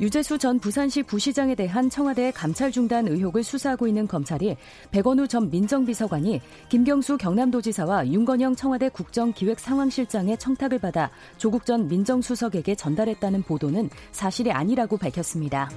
유재수 0.00 0.38
전 0.38 0.58
부산시 0.58 1.02
부시장에 1.02 1.54
대한 1.54 1.90
청와대 1.90 2.30
감찰 2.30 2.72
중단 2.72 3.06
의혹을 3.06 3.44
수사하고 3.44 3.86
있는 3.86 4.08
검찰이 4.08 4.56
백원우 4.90 5.28
전 5.28 5.50
민정비서관이 5.50 6.40
김경수 6.70 7.18
경남도지사와 7.18 8.08
윤건영 8.08 8.56
청와대 8.56 8.88
국정기획상황실장의 8.88 10.38
청탁을 10.38 10.78
받아 10.78 11.10
조국 11.36 11.66
전 11.66 11.86
민정수석에게 11.88 12.76
전달했다는 12.76 13.42
보도는 13.42 13.90
사실이 14.12 14.50
아니라고 14.52 14.96
밝혔습니다. 14.96 15.68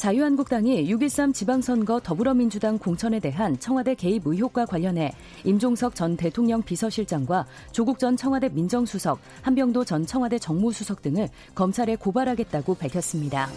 자유한국당이 0.00 0.86
6.13 0.86 1.34
지방선거 1.34 2.00
더불어민주당 2.00 2.78
공천에 2.78 3.20
대한 3.20 3.58
청와대 3.58 3.94
개입 3.94 4.26
의혹과 4.26 4.64
관련해 4.64 5.12
임종석 5.44 5.94
전 5.94 6.16
대통령 6.16 6.62
비서실장과 6.62 7.44
조국 7.70 7.98
전 7.98 8.16
청와대 8.16 8.48
민정수석, 8.48 9.18
한병도 9.42 9.84
전 9.84 10.06
청와대 10.06 10.38
정무수석 10.38 11.02
등을 11.02 11.28
검찰에 11.54 11.96
고발하겠다고 11.96 12.76
밝혔습니다. 12.76 13.50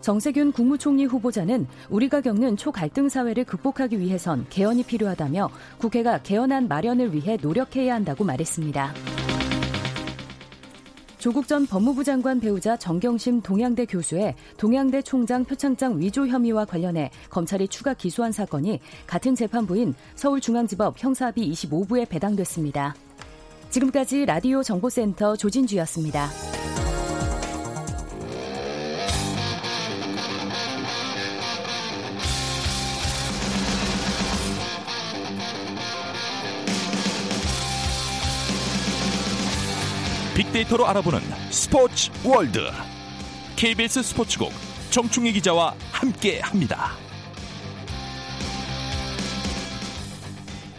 정세균 0.00 0.52
국무총리 0.52 1.04
후보자는 1.04 1.66
우리가 1.90 2.22
겪는 2.22 2.56
초갈등 2.56 3.10
사회를 3.10 3.44
극복하기 3.44 4.00
위해선 4.00 4.46
개헌이 4.48 4.84
필요하다며 4.84 5.50
국회가 5.76 6.22
개헌안 6.22 6.68
마련을 6.68 7.12
위해 7.12 7.36
노력해야 7.38 7.94
한다고 7.94 8.24
말했습니다. 8.24 8.94
조국 11.28 11.46
전 11.46 11.66
법무부 11.66 12.04
장관 12.04 12.40
배우자 12.40 12.78
정경심 12.78 13.42
동양대 13.42 13.84
교수의 13.84 14.34
동양대 14.56 15.02
총장 15.02 15.44
표창장 15.44 16.00
위조 16.00 16.26
혐의와 16.26 16.64
관련해 16.64 17.10
검찰이 17.28 17.68
추가 17.68 17.92
기소한 17.92 18.32
사건이 18.32 18.80
같은 19.06 19.34
재판부인 19.34 19.94
서울중앙지법 20.14 20.94
형사합의 20.96 21.52
25부에 21.52 22.08
배당됐습니다. 22.08 22.94
지금까지 23.68 24.24
라디오 24.24 24.62
정보센터 24.62 25.36
조진주였습니다. 25.36 26.57
빅데이터로 40.58 40.86
알아보는 40.88 41.20
스포츠 41.50 42.10
월드 42.24 42.58
KBS 43.56 44.02
스포츠국 44.02 44.50
정충희 44.90 45.32
기자와 45.34 45.74
함께합니다. 45.92 46.90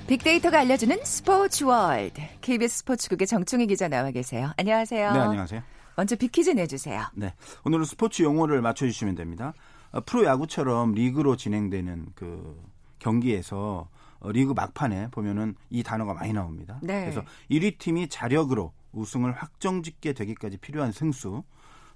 빅데이터가 0.07 0.59
알려주는 0.59 0.97
스포츠 1.03 1.63
월드 1.63 2.21
KBS 2.41 2.79
스포츠국의 2.79 3.27
정충희 3.27 3.67
기자 3.67 3.87
나와 3.87 4.11
계세요. 4.11 4.51
안녕하세요. 4.57 5.13
네, 5.13 5.19
안녕하세요. 5.19 5.61
먼저 5.95 6.15
빅퀴즈 6.15 6.49
내주세요. 6.49 7.03
네, 7.13 7.33
오늘은 7.63 7.85
스포츠 7.85 8.23
용어를 8.23 8.61
맞춰주시면 8.61 9.15
됩니다. 9.15 9.53
어, 9.91 10.01
프로야구처럼 10.01 10.93
리그로 10.93 11.37
진행되는 11.37 12.07
그 12.15 12.61
경기에서 12.99 13.87
어, 13.87 13.98
리그 14.25 14.53
막판에 14.53 15.09
보면은 15.11 15.55
이 15.69 15.83
단어가 15.83 16.13
많이 16.13 16.33
나옵니다. 16.33 16.79
네. 16.83 17.01
그래서 17.01 17.23
1위 17.49 17.77
팀이 17.77 18.09
자력으로 18.09 18.73
우승을 18.91 19.31
확정짓게 19.31 20.13
되기까지 20.13 20.57
필요한 20.57 20.91
승수. 20.91 21.43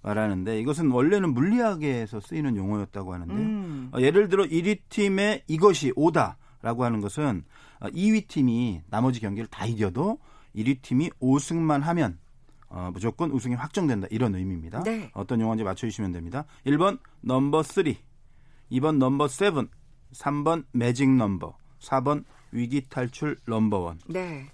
말하는데 0.03 0.59
이것은 0.59 0.91
원래는 0.91 1.33
물리학에서 1.33 2.19
쓰이는 2.19 2.57
용어였다고 2.57 3.13
하는데요. 3.13 3.37
음. 3.37 3.89
어, 3.93 4.01
예를 4.01 4.27
들어 4.27 4.43
1위 4.43 4.81
팀의 4.89 5.43
이것이 5.47 5.93
오다라고 5.95 6.83
하는 6.83 6.99
것은 6.99 7.43
어, 7.79 7.87
2위 7.87 8.27
팀이 8.27 8.81
나머지 8.89 9.21
경기를 9.21 9.47
다 9.47 9.65
이겨도 9.65 10.19
1위 10.55 10.81
팀이 10.81 11.09
5승만 11.21 11.81
하면 11.81 12.19
어, 12.67 12.89
무조건 12.91 13.31
우승이 13.31 13.55
확정된다 13.55 14.07
이런 14.11 14.35
의미입니다. 14.35 14.83
네. 14.83 15.09
어떤 15.13 15.39
용어인지 15.39 15.63
맞춰주시면 15.63 16.11
됩니다. 16.11 16.45
1번 16.65 16.99
넘버 17.21 17.63
3, 17.63 17.83
2번 18.71 18.97
넘버 18.97 19.27
7, 19.27 19.51
3번 20.13 20.65
매직 20.71 21.09
넘버, 21.09 21.55
4번 21.83 22.23
위기 22.51 22.87
탈출 22.89 23.37
넘버 23.45 23.79
원. 23.79 23.99
네. 24.07 24.47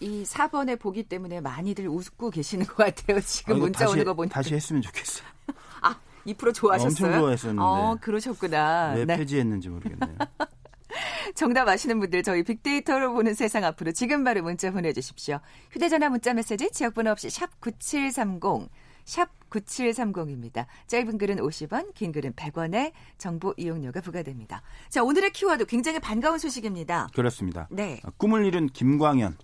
이 0.00 0.24
4번에 0.24 0.78
보기 0.78 1.04
때문에 1.04 1.40
많이들 1.40 1.88
웃고 1.88 2.30
계시는 2.30 2.66
것 2.66 2.76
같아요. 2.76 3.20
지금 3.20 3.56
아, 3.56 3.58
문자 3.58 3.78
다시, 3.80 3.92
오는 3.92 4.04
거 4.04 4.14
보니까. 4.14 4.34
다시 4.34 4.54
했으면 4.54 4.82
좋겠어요. 4.82 5.26
아, 5.80 5.98
2% 6.26 6.54
좋아하셨어요? 6.54 6.88
엄청 6.88 7.20
좋아했었는데. 7.20 7.62
어, 7.62 7.96
그러셨구나. 8.00 8.92
왜 8.96 9.04
네. 9.06 9.16
폐지했는지 9.16 9.68
모르겠네요. 9.68 10.16
정답 11.34 11.68
아시는 11.68 11.98
분들 11.98 12.22
저희 12.22 12.42
빅데이터로 12.42 13.12
보는 13.12 13.34
세상 13.34 13.64
앞으로 13.64 13.92
지금 13.92 14.22
바로 14.24 14.42
문자 14.42 14.70
보내주십시오. 14.70 15.40
휴대전화 15.70 16.08
문자 16.08 16.32
메시지 16.34 16.70
지역번호 16.70 17.10
없이 17.10 17.30
샵 17.30 17.60
9730, 17.60 18.68
샵 19.06 19.30
9730입니다. 19.50 20.66
짧은 20.88 21.16
글은 21.16 21.36
50원, 21.36 21.94
긴 21.94 22.12
글은 22.12 22.32
100원의 22.34 22.92
정보 23.16 23.54
이용료가 23.56 24.00
부과됩니다. 24.00 24.60
자, 24.90 25.02
오늘의 25.02 25.30
키워드 25.32 25.66
굉장히 25.66 25.98
반가운 26.00 26.38
소식입니다. 26.38 27.08
그렇습니다. 27.14 27.68
네. 27.70 28.00
아, 28.04 28.10
꿈을 28.18 28.44
이룬 28.44 28.66
김광현 28.66 29.38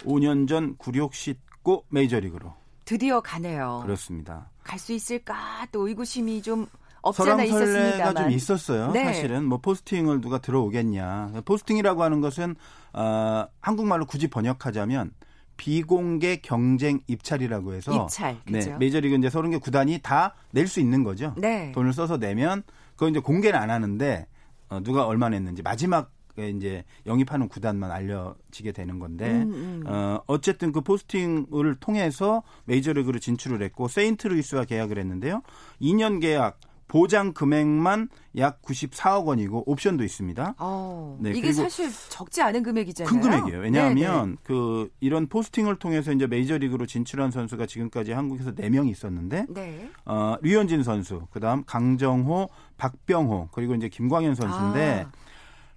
5년 0.00 0.46
전 0.46 0.76
굴욕 0.76 1.14
씻고 1.14 1.86
메이저리그로 1.88 2.54
드디어 2.84 3.20
가네요. 3.20 3.80
그렇습니다. 3.84 4.50
갈 4.62 4.78
수 4.78 4.92
있을까? 4.92 5.66
또 5.72 5.88
의구심이 5.88 6.42
좀 6.42 6.66
없잖아 7.00 7.42
있었습니다만. 7.44 8.14
좀 8.16 8.30
있었어요. 8.30 8.92
네. 8.92 9.04
사실은 9.06 9.44
뭐 9.44 9.58
포스팅을 9.58 10.20
누가 10.20 10.38
들어오겠냐. 10.38 11.32
포스팅이라고 11.46 12.02
하는 12.02 12.20
것은 12.20 12.54
어, 12.92 13.46
한국말로 13.60 14.04
굳이 14.04 14.28
번역하자면 14.28 15.12
비공개 15.58 16.36
경쟁 16.36 17.00
입찰이라고 17.06 17.74
해서 17.74 17.92
입찰, 18.04 18.38
네? 18.46 18.76
메이저리그 18.78 19.16
이제 19.16 19.28
30개 19.28 19.60
구단이 19.60 19.98
다 20.02 20.34
낼 20.52 20.66
수 20.66 20.80
있는 20.80 21.04
거죠. 21.04 21.34
네. 21.36 21.72
돈을 21.72 21.92
써서 21.92 22.16
내면 22.16 22.62
그거 22.96 23.10
이제 23.10 23.18
공개는 23.20 23.58
안 23.58 23.68
하는데 23.70 24.26
어, 24.70 24.80
누가 24.82 25.06
얼마 25.06 25.28
냈는지 25.28 25.60
마지막에 25.62 26.48
이제 26.56 26.84
영입하는 27.06 27.48
구단만 27.48 27.90
알려지게 27.90 28.72
되는 28.72 28.98
건데 28.98 29.30
음, 29.42 29.52
음. 29.52 29.82
어, 29.86 30.20
어쨌든 30.26 30.72
그 30.72 30.80
포스팅을 30.80 31.76
통해서 31.80 32.42
메이저리그로 32.64 33.18
진출을 33.18 33.62
했고 33.62 33.88
세인트루이스와 33.88 34.64
계약을 34.64 34.98
했는데요. 34.98 35.42
2년 35.82 36.20
계약 36.20 36.60
보장 36.88 37.34
금액만 37.34 38.08
약 38.38 38.62
94억 38.62 39.26
원이고 39.26 39.70
옵션도 39.70 40.02
있습니다. 40.02 40.54
어, 40.58 41.18
네, 41.20 41.32
이게 41.34 41.52
사실 41.52 41.90
적지 42.08 42.40
않은 42.42 42.62
금액이잖아요. 42.62 43.10
큰 43.10 43.20
금액이에요. 43.20 43.60
왜냐하면 43.60 44.22
네네. 44.22 44.36
그 44.42 44.90
이런 45.00 45.28
포스팅을 45.28 45.76
통해서 45.76 46.12
이제 46.12 46.26
메이저리그로 46.26 46.86
진출한 46.86 47.30
선수가 47.30 47.66
지금까지 47.66 48.12
한국에서 48.12 48.54
4명 48.54 48.88
있었는데 48.90 49.46
네. 49.50 49.90
어, 50.06 50.36
류현진 50.40 50.82
선수, 50.82 51.26
그다음 51.30 51.64
강정호, 51.64 52.48
박병호, 52.78 53.50
그리고 53.52 53.74
이제 53.74 53.88
김광현 53.88 54.34
선수인데 54.34 55.06
아. 55.06 55.12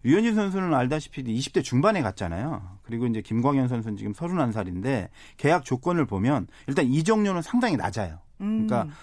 류현진 0.04 0.34
선수는 0.34 0.74
알다시피 0.74 1.24
20대 1.24 1.64
중반에 1.64 2.02
갔잖아요. 2.02 2.80
그리고 2.84 3.06
이제 3.06 3.22
김광현 3.22 3.68
선수는 3.68 3.98
지금 3.98 4.14
31살인데 4.14 5.10
계약 5.38 5.64
조건을 5.66 6.06
보면 6.06 6.48
일단 6.68 6.86
이적료는 6.86 7.42
상당히 7.42 7.76
낮아요. 7.76 8.20
음. 8.40 8.66
그러니까 8.68 8.94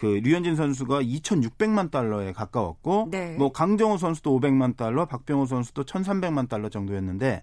그 0.00 0.06
류현진 0.06 0.56
선수가 0.56 1.02
2,600만 1.02 1.90
달러에 1.90 2.32
가까웠고 2.32 3.08
네. 3.10 3.36
뭐 3.36 3.52
강정호 3.52 3.98
선수도 3.98 4.40
500만 4.40 4.74
달러, 4.74 5.04
박병호 5.04 5.44
선수도 5.44 5.84
1,300만 5.84 6.48
달러 6.48 6.70
정도였는데 6.70 7.42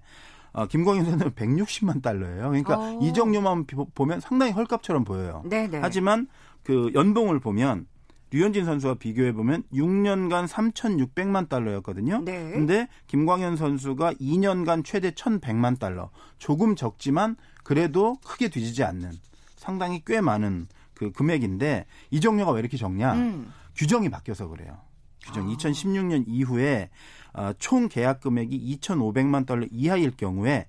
어, 0.53 0.65
김광현 0.65 1.05
선수는 1.05 1.33
160만 1.33 2.01
달러예요. 2.01 2.47
그러니까 2.49 2.79
어. 2.79 2.99
이적료만 3.03 3.67
비- 3.67 3.75
보면 3.93 4.19
상당히 4.21 4.53
헐값처럼 4.53 5.03
보여요. 5.03 5.43
네네. 5.45 5.77
하지만 5.83 6.27
그 6.63 6.89
연봉을 6.95 7.39
보면 7.39 7.85
류현진 8.31 8.65
선수와 8.65 8.95
비교해 8.95 9.33
보면 9.33 9.61
6년간 9.71 10.47
3,600만 10.47 11.49
달러였거든요. 11.49 12.21
네. 12.25 12.49
근데 12.53 12.87
김광현 13.05 13.55
선수가 13.55 14.13
2년간 14.13 14.83
최대 14.83 15.11
1,100만 15.11 15.77
달러. 15.77 16.09
조금 16.39 16.75
적지만 16.75 17.35
그래도 17.63 18.15
크게 18.25 18.49
뒤지지 18.49 18.83
않는 18.83 19.11
상당히 19.57 20.01
꽤 20.07 20.21
많은 20.21 20.67
그 20.97 21.11
금액인데 21.11 21.85
이적료가 22.11 22.51
왜 22.51 22.59
이렇게 22.59 22.75
적냐? 22.75 23.13
음. 23.13 23.53
규정이 23.75 24.09
바뀌어서 24.09 24.47
그래요. 24.47 24.77
규정 25.23 25.47
아. 25.47 25.55
2016년 25.55 26.25
이후에 26.27 26.89
어, 27.33 27.51
총 27.59 27.87
계약 27.87 28.19
금액이 28.21 28.77
2,500만 28.81 29.45
달러 29.45 29.65
이하일 29.71 30.11
경우에 30.17 30.67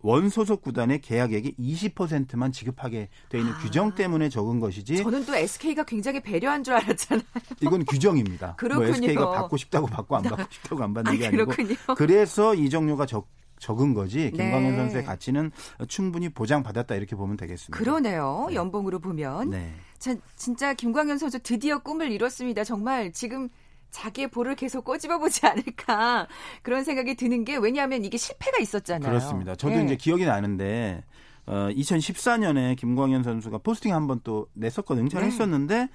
원소속 0.00 0.62
구단의 0.62 1.00
계약액의 1.00 1.54
20%만 1.60 2.50
지급하게 2.50 3.08
돼 3.28 3.38
있는 3.38 3.52
아. 3.52 3.58
규정 3.58 3.94
때문에 3.94 4.28
적은 4.28 4.58
것이지 4.58 4.96
저는 4.96 5.24
또 5.24 5.36
SK가 5.36 5.84
굉장히 5.84 6.20
배려한 6.20 6.64
줄 6.64 6.74
알았잖아요. 6.74 7.24
이건 7.60 7.84
규정입니다. 7.84 8.56
그렇군요. 8.56 8.88
뭐 8.88 8.96
SK가 8.96 9.30
받고 9.30 9.56
싶다고 9.56 9.86
받고 9.86 10.16
안 10.16 10.22
받고 10.24 10.44
싶다고 10.50 10.82
안 10.82 10.92
받는 10.92 11.16
게 11.16 11.24
아, 11.24 11.28
아니고 11.28 11.44
그렇군요. 11.46 11.76
그래서 11.96 12.54
이적료가 12.56 13.06
적 13.06 13.28
적은 13.62 13.94
거지 13.94 14.30
김광현 14.32 14.72
네. 14.72 14.76
선수의 14.76 15.04
가치는 15.04 15.52
충분히 15.86 16.28
보장받았다 16.28 16.96
이렇게 16.96 17.14
보면 17.14 17.36
되겠습니다. 17.36 17.78
그러네요. 17.78 18.46
네. 18.48 18.56
연봉으로 18.56 18.98
보면. 18.98 19.50
네. 19.50 19.72
자, 19.98 20.16
진짜 20.34 20.74
김광현 20.74 21.16
선수 21.18 21.38
드디어 21.38 21.78
꿈을 21.78 22.10
이뤘습니다. 22.10 22.64
정말 22.64 23.12
지금 23.12 23.48
자기의 23.90 24.28
볼을 24.28 24.56
계속 24.56 24.84
꼬집어 24.84 25.18
보지 25.18 25.46
않을까 25.46 26.26
그런 26.62 26.82
생각이 26.82 27.14
드는 27.14 27.44
게 27.44 27.56
왜냐하면 27.56 28.04
이게 28.04 28.16
실패가 28.16 28.58
있었잖아요. 28.58 29.08
그렇습니다. 29.08 29.54
저도 29.54 29.76
네. 29.76 29.84
이제 29.84 29.96
기억이 29.96 30.24
나는데 30.24 31.04
어, 31.46 31.68
2014년에 31.70 32.76
김광현 32.76 33.22
선수가 33.22 33.58
포스팅 33.58 33.94
한 33.94 34.06
번 34.08 34.20
또 34.24 34.48
냈었거든요. 34.54 35.04
응찰했었는데 35.04 35.74
네. 35.76 35.88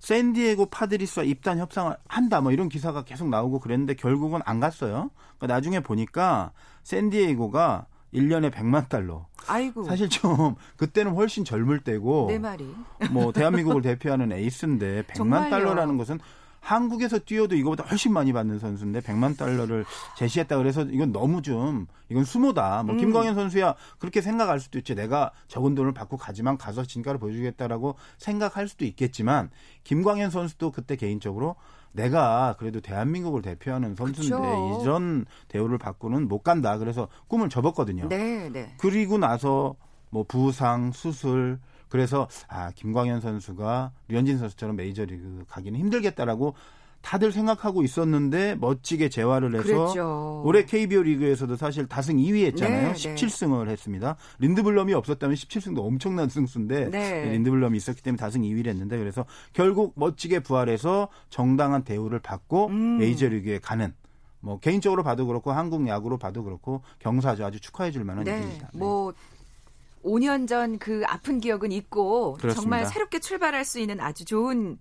샌디에고 0.00 0.66
파드리스와 0.66 1.24
입단 1.24 1.58
협상을 1.58 1.94
한다 2.08 2.40
뭐 2.40 2.52
이런 2.52 2.68
기사가 2.68 3.04
계속 3.04 3.28
나오고 3.28 3.60
그랬는데 3.60 3.94
결국은 3.94 4.40
안 4.46 4.58
갔어요. 4.58 5.10
그러니까 5.36 5.54
나중에 5.54 5.80
보니까 5.80 6.52
샌디에고가 6.82 7.86
1년에 8.14 8.50
100만 8.50 8.88
달러. 8.88 9.26
아이고. 9.46 9.84
사실 9.84 10.08
좀 10.08 10.56
그때는 10.76 11.14
훨씬 11.14 11.44
젊을 11.44 11.80
때고 11.80 12.26
내 12.28 12.38
말이. 12.38 12.74
뭐 13.10 13.32
대한민국을 13.32 13.82
대표하는 13.82 14.32
에이스인데 14.32 15.02
100만 15.02 15.14
정말요. 15.14 15.50
달러라는 15.50 15.96
것은 15.96 16.18
한국에서 16.60 17.18
뛰어도 17.18 17.56
이거보다 17.56 17.84
훨씬 17.84 18.12
많이 18.12 18.32
받는 18.34 18.58
선수인데 18.58 19.00
100만 19.00 19.36
달러를 19.38 19.86
제시했다 20.18 20.58
그래서 20.58 20.82
이건 20.82 21.10
너무 21.10 21.40
좀 21.40 21.86
이건 22.10 22.24
수모다. 22.24 22.82
뭐 22.82 22.94
음. 22.94 22.98
김광현 22.98 23.34
선수야 23.34 23.74
그렇게 23.98 24.20
생각할 24.20 24.60
수도 24.60 24.78
있지. 24.78 24.94
내가 24.94 25.30
적은 25.48 25.74
돈을 25.74 25.92
받고 25.94 26.16
가지만 26.16 26.58
가서 26.58 26.84
진가를 26.84 27.18
보여주겠다라고 27.18 27.94
생각할 28.18 28.68
수도 28.68 28.84
있겠지만 28.84 29.50
김광현 29.84 30.30
선수도 30.30 30.70
그때 30.70 30.96
개인적으로 30.96 31.56
내가 31.92 32.56
그래도 32.58 32.80
대한민국을 32.80 33.42
대표하는 33.42 33.94
선수인데 33.94 34.36
그쵸. 34.36 34.80
이런 34.82 35.26
대우를 35.48 35.78
받고는 35.78 36.28
못 36.28 36.40
간다. 36.40 36.78
그래서 36.78 37.08
꿈을 37.28 37.48
접었거든요. 37.48 38.08
네, 38.08 38.48
네. 38.48 38.74
그리고 38.78 39.18
나서 39.18 39.74
뭐 40.10 40.24
부상, 40.24 40.92
수술 40.92 41.58
그래서 41.88 42.28
아 42.48 42.70
김광현 42.70 43.20
선수가 43.20 43.92
류현진 44.08 44.38
선수처럼 44.38 44.76
메이저리그 44.76 45.44
가기는 45.48 45.78
힘들겠다라고 45.78 46.54
다들 47.02 47.32
생각하고 47.32 47.82
있었는데 47.82 48.56
멋지게 48.56 49.08
재활을 49.08 49.54
해서 49.54 49.62
그랬죠. 49.62 50.42
올해 50.44 50.64
KBO 50.64 51.02
리그에서도 51.02 51.56
사실 51.56 51.86
다승 51.86 52.16
2위 52.16 52.44
했잖아요. 52.46 52.92
네, 52.92 52.92
17승을 52.92 53.64
네. 53.64 53.72
했습니다. 53.72 54.16
린드블럼이 54.38 54.92
없었다면 54.94 55.34
17승도 55.34 55.78
엄청난 55.80 56.28
승수인데 56.28 56.90
네. 56.90 57.30
린드블럼이 57.30 57.76
있었기 57.76 58.02
때문에 58.02 58.18
다승 58.18 58.42
2위를 58.42 58.68
했는데 58.68 58.98
그래서 58.98 59.24
결국 59.52 59.94
멋지게 59.96 60.40
부활해서 60.40 61.08
정당한 61.30 61.84
대우를 61.84 62.18
받고 62.20 62.66
음. 62.66 62.98
메이저리그에 62.98 63.58
가는 63.60 63.94
뭐 64.40 64.58
개인적으로 64.58 65.02
봐도 65.02 65.26
그렇고 65.26 65.52
한국 65.52 65.86
야구로 65.86 66.18
봐도 66.18 66.44
그렇고 66.44 66.82
경사죠. 66.98 67.44
아주 67.44 67.60
축하해 67.60 67.90
줄 67.90 68.04
만한 68.04 68.24
네. 68.24 68.38
일입니다. 68.38 68.70
네. 68.72 68.78
뭐 68.78 69.12
5년 70.04 70.48
전 70.48 70.78
그 70.78 71.02
아픈 71.06 71.40
기억은 71.40 71.72
있고 71.72 72.34
그렇습니다. 72.34 72.60
정말 72.60 72.86
새롭게 72.86 73.18
출발할 73.18 73.64
수 73.64 73.78
있는 73.78 74.00
아주 74.00 74.24
좋은 74.24 74.78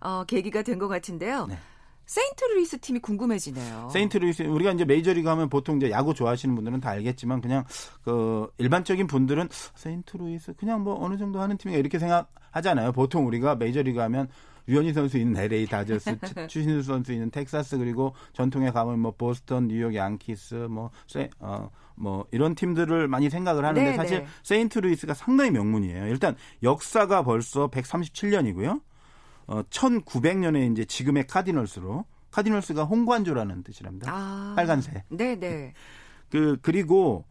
어, 0.00 0.24
계기가 0.24 0.62
된 0.62 0.78
것 0.78 0.88
같은데요. 0.88 1.46
네. 1.46 1.58
세인트루이스 2.06 2.78
팀이 2.80 2.98
궁금해지네요. 3.00 3.88
세인트루이스 3.92 4.42
우리가 4.42 4.72
이제 4.72 4.84
메이저리그 4.84 5.28
하면 5.28 5.48
보통 5.48 5.76
이제 5.76 5.90
야구 5.92 6.12
좋아하시는 6.12 6.54
분들은 6.56 6.80
다 6.80 6.90
알겠지만 6.90 7.40
그냥 7.40 7.64
그 8.02 8.48
일반적인 8.58 9.06
분들은 9.06 9.48
세인트루이스 9.76 10.54
그냥 10.54 10.82
뭐 10.82 10.96
어느 11.04 11.16
정도 11.18 11.40
하는 11.40 11.56
팀이 11.56 11.74
이렇게 11.74 12.00
생각하잖아요. 12.00 12.90
보통 12.92 13.26
우리가 13.28 13.54
메이저리그 13.54 14.00
하면 14.00 14.26
류현진 14.68 14.92
선수 14.92 15.18
있는 15.18 15.40
LA 15.40 15.66
다저스, 15.66 16.16
추신수 16.48 16.82
선수 16.82 17.12
있는 17.12 17.30
텍사스 17.30 17.78
그리고 17.78 18.14
전통에 18.32 18.70
가면 18.70 18.98
뭐 18.98 19.12
보스턴, 19.12 19.68
뉴욕 19.68 19.94
양키스 19.94 20.54
뭐 20.70 20.90
세, 21.06 21.28
어, 21.38 21.70
뭐 21.94 22.26
이런 22.32 22.54
팀들을 22.56 23.06
많이 23.06 23.30
생각을 23.30 23.64
하는데 23.64 23.90
네, 23.90 23.96
사실 23.96 24.20
네. 24.20 24.26
세인트루이스가 24.42 25.14
상당히 25.14 25.50
명문이에요. 25.52 26.06
일단 26.08 26.34
역사가 26.64 27.22
벌써 27.22 27.68
137년이고요. 27.68 28.80
어 29.50 29.62
1900년에 29.64 30.70
이제 30.70 30.84
지금의 30.84 31.26
카디널스로 31.26 32.04
카디널스가 32.30 32.84
홍관조라는 32.84 33.64
뜻이랍니다. 33.64 34.12
아, 34.14 34.52
빨간색. 34.54 35.02
네, 35.08 35.34
네. 35.34 35.74
그 36.30 36.56
그리고 36.62 37.24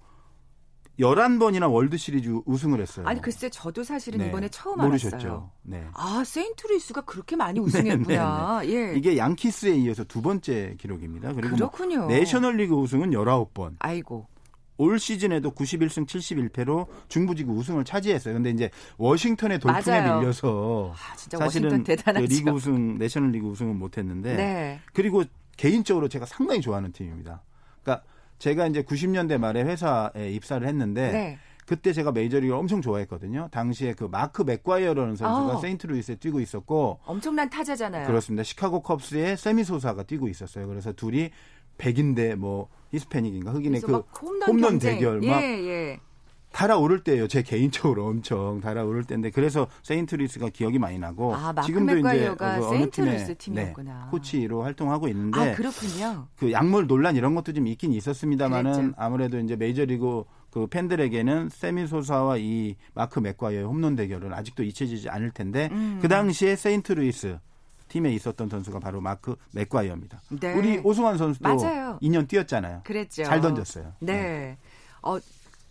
11번이나 1.00 1.72
월드 1.72 1.96
시리즈 1.96 2.30
우승을 2.46 2.82
했어요. 2.82 3.08
아니 3.08 3.22
글쎄 3.22 3.50
저도 3.50 3.86
사실은 3.86 4.20
네. 4.20 4.28
이번에 4.28 4.50
처음 4.50 4.82
모르셨죠? 4.82 5.16
알았어요. 5.16 5.52
네. 5.64 5.88
아, 5.94 6.24
세인트루이스가 6.26 7.02
그렇게 7.02 7.38
많이 7.38 7.62
우승했구나. 7.62 8.60
네, 8.64 8.68
네, 8.68 8.74
네. 8.74 8.90
예. 8.92 8.98
이게 8.98 9.18
양키스에 9.18 9.78
이어서 9.78 10.04
두 10.04 10.22
번째 10.22 10.76
기록입니다. 10.78 11.32
그리고 11.32 11.56
뭐 11.56 11.70
그렇군요. 11.70 12.00
뭐 12.00 12.08
내셔널리그 12.08 12.76
우승은 12.76 13.12
19번. 13.12 13.78
아이고. 13.80 14.28
올 14.80 14.98
시즌에도 14.98 15.52
91승 15.52 16.08
71패로 16.08 16.88
중부지구 17.10 17.54
우승을 17.54 17.84
차지했어요. 17.84 18.34
근데 18.34 18.50
이제 18.50 18.72
워싱턴의 18.98 19.60
돌풍에 19.60 20.02
맞아요. 20.02 20.20
밀려서 20.20 20.94
아, 20.96 21.38
사실은 21.38 21.84
그 21.84 21.92
리그 22.22 22.50
우승, 22.50 22.98
내셔널리그 22.98 23.46
우승은 23.46 23.78
못 23.78 23.98
했는데 23.98 24.36
네. 24.36 24.80
그리고 24.94 25.24
개인적으로 25.58 26.08
제가 26.08 26.26
상당히 26.26 26.62
좋아하는 26.62 26.94
팀입니다. 26.94 27.44
그러니까 27.84 28.06
제가 28.40 28.68
이제 28.68 28.82
90년대 28.84 29.38
말에 29.38 29.64
회사에 29.64 30.32
입사를 30.32 30.66
했는데 30.66 31.12
네. 31.12 31.40
그때 31.66 31.92
제가 31.92 32.14
메이저리그 32.14 32.56
엄청 32.56 32.82
좋아했거든요. 32.82 33.50
당시에 33.52 33.94
그 33.94 34.06
마크 34.06 34.44
맥과이어라는 34.44 35.18
선수가 35.18 35.58
어. 35.58 35.60
세인트루이스에 35.60 36.16
뛰고 36.16 36.40
있었고 36.40 37.02
엄청난 37.06 37.50
타자잖아요. 37.50 38.08
그렇습니다. 38.08 38.44
시카고 38.44 38.82
컵스의 38.82 39.36
세미 39.36 39.66
소사가 39.66 40.04
뛰고 40.04 40.30
있었어요. 40.30 40.68
그래서 40.68 40.94
둘이 40.94 41.32
백인 41.78 42.16
대 42.16 42.36
뭐 42.36 42.70
히스패닉인가 42.92 43.52
흑인의 43.52 43.82
그 43.82 44.04
홈런, 44.48 44.80
대결 44.80 45.22
막 45.22 45.42
예, 45.42 45.68
예. 45.68 46.00
달아오를 46.52 47.04
때예요. 47.04 47.28
제 47.28 47.44
개인적으로 47.44 48.08
엄청 48.08 48.60
달아오를 48.60 49.04
때인데 49.04 49.30
그래서 49.30 49.68
세인트루이스가 49.84 50.50
기억이 50.50 50.80
많이 50.80 50.98
나고 50.98 51.36
아, 51.36 51.54
지금도 51.62 51.98
이제 51.98 52.34
그 52.38 52.46
어느 52.46 52.90
팀의 52.90 53.36
네, 53.50 53.74
코치로 54.10 54.64
활동하고 54.64 55.08
있는데 55.10 55.40
아, 55.40 55.56
그렇군요. 55.56 56.28
그 56.38 56.52
약물 56.52 56.88
논란 56.88 57.16
이런 57.16 57.36
것도 57.36 57.54
좀 57.54 57.68
있긴 57.68 57.94
있었습니다만은 57.94 58.72
그랬죠. 58.74 58.94
아무래도 58.98 59.40
이제 59.40 59.56
메이저리그 59.56 60.24
그 60.50 60.68
팬들에게는 60.68 61.50
세미 61.50 61.86
소사와 61.88 62.38
이 62.38 62.76
마크 62.96 63.20
맥과이어의 63.20 63.66
홈런 63.66 63.96
대결은 63.96 64.34
아직도 64.34 64.64
잊혀지지 64.64 65.10
않을 65.10 65.32
텐데 65.32 65.70
음. 65.72 66.00
그 66.02 66.08
당시에 66.08 66.56
세인트루이스 66.56 67.38
팀에 67.90 68.12
있었던 68.14 68.48
선수가 68.50 68.80
바로 68.80 69.02
마크 69.02 69.36
맥과이어입니다. 69.52 70.22
네. 70.40 70.54
우리 70.54 70.78
오승환 70.84 71.18
선수도 71.18 71.48
맞아요. 71.48 72.00
2년 72.02 72.28
뛰었잖아요. 72.28 72.82
그랬죠. 72.86 73.24
잘 73.26 73.42
던졌어요. 73.42 73.94
네. 74.00 74.14
네. 74.14 74.58
어, 75.02 75.18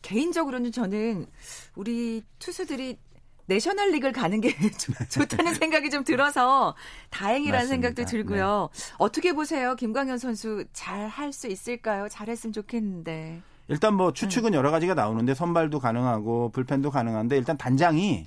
개인적으로는 0.03 0.73
저는 0.73 1.27
우리 1.75 2.23
투수들이 2.39 2.99
내셔널 3.47 3.93
리그를 3.93 4.13
가는 4.13 4.41
게 4.43 4.55
좋다는 5.09 5.55
생각이 5.55 5.89
좀 5.89 6.05
들어서 6.05 6.75
다행이라는 7.11 7.65
맞습니다. 7.67 7.89
생각도 7.89 8.05
들고요. 8.11 8.69
네. 8.73 8.95
어떻게 8.99 9.33
보세요? 9.33 9.75
김광현 9.75 10.19
선수 10.19 10.65
잘 10.75 11.09
할 11.09 11.33
수 11.33 11.47
있을까요? 11.49 12.09
잘했으면 12.11 12.53
좋겠는데. 12.53 13.41
일단 13.69 13.95
뭐 13.95 14.13
추측은 14.13 14.53
여러 14.55 14.71
가지가 14.71 14.95
나오는데 14.95 15.35
선발도 15.35 15.79
가능하고 15.81 16.51
불펜도 16.53 16.91
가능한데 16.91 17.37
일단 17.39 17.57
단장이 17.57 18.27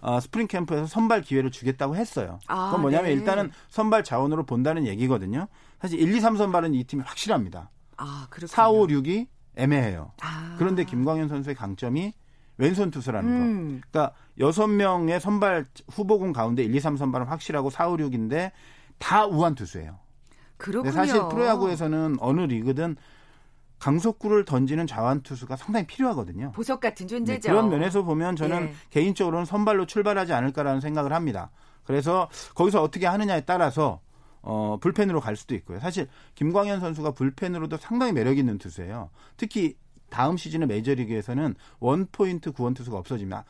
어, 0.00 0.20
스프링 0.20 0.46
캠프에서 0.46 0.86
선발 0.86 1.22
기회를 1.22 1.50
주겠다고 1.50 1.96
했어요. 1.96 2.38
아, 2.46 2.66
그건 2.66 2.82
뭐냐면 2.82 3.06
네. 3.06 3.12
일단은 3.12 3.50
선발 3.68 4.04
자원으로 4.04 4.44
본다는 4.44 4.86
얘기거든요. 4.86 5.46
사실 5.80 6.00
1, 6.00 6.14
2, 6.14 6.20
3 6.20 6.36
선발은 6.36 6.74
이 6.74 6.84
팀이 6.84 7.02
확실합니다. 7.04 7.70
아, 7.96 8.26
그렇군요. 8.30 8.48
4, 8.48 8.70
5, 8.70 8.86
6이 8.86 9.26
애매해요. 9.56 10.12
아. 10.22 10.56
그런데 10.58 10.84
김광현 10.84 11.28
선수의 11.28 11.54
강점이 11.54 12.12
왼손 12.56 12.90
투수라는 12.90 13.30
음. 13.30 13.80
거. 13.80 13.86
그러니까 13.90 14.14
여섯 14.38 14.66
명의 14.66 15.20
선발 15.20 15.66
후보군 15.90 16.32
가운데 16.32 16.62
1, 16.62 16.74
2, 16.74 16.80
3 16.80 16.96
선발은 16.96 17.26
확실하고 17.26 17.70
4, 17.70 17.88
5, 17.88 17.96
6인데 17.96 18.52
다 18.98 19.26
우한 19.26 19.54
투수예요. 19.54 19.98
그렇군요. 20.56 20.92
사실 20.92 21.20
프로야구에서는 21.30 22.16
어느 22.20 22.42
리그든 22.42 22.96
강속구를 23.80 24.44
던지는 24.44 24.86
자완 24.86 25.22
투수가 25.22 25.56
상당히 25.56 25.86
필요하거든요. 25.86 26.52
보석 26.52 26.80
같은 26.80 27.08
존재죠. 27.08 27.48
네, 27.48 27.48
그런 27.48 27.70
면에서 27.70 28.02
보면 28.02 28.36
저는 28.36 28.68
예. 28.68 28.74
개인적으로는 28.90 29.46
선발로 29.46 29.86
출발하지 29.86 30.32
않을까라는 30.32 30.80
생각을 30.80 31.12
합니다. 31.12 31.50
그래서 31.84 32.28
거기서 32.54 32.82
어떻게 32.82 33.06
하느냐에 33.06 33.40
따라서 33.40 34.00
어, 34.42 34.78
불펜으로 34.80 35.20
갈 35.20 35.34
수도 35.34 35.54
있고요. 35.56 35.80
사실 35.80 36.08
김광현 36.34 36.80
선수가 36.80 37.12
불펜으로도 37.12 37.78
상당히 37.78 38.12
매력 38.12 38.38
있는 38.38 38.58
투수예요. 38.58 39.10
특히 39.36 39.76
다음 40.10 40.36
시즌의 40.36 40.68
메이저리그에서는 40.68 41.54
원 41.78 42.06
포인트 42.12 42.52
구원 42.52 42.74
투수가 42.74 42.98
없어지면 42.98 43.42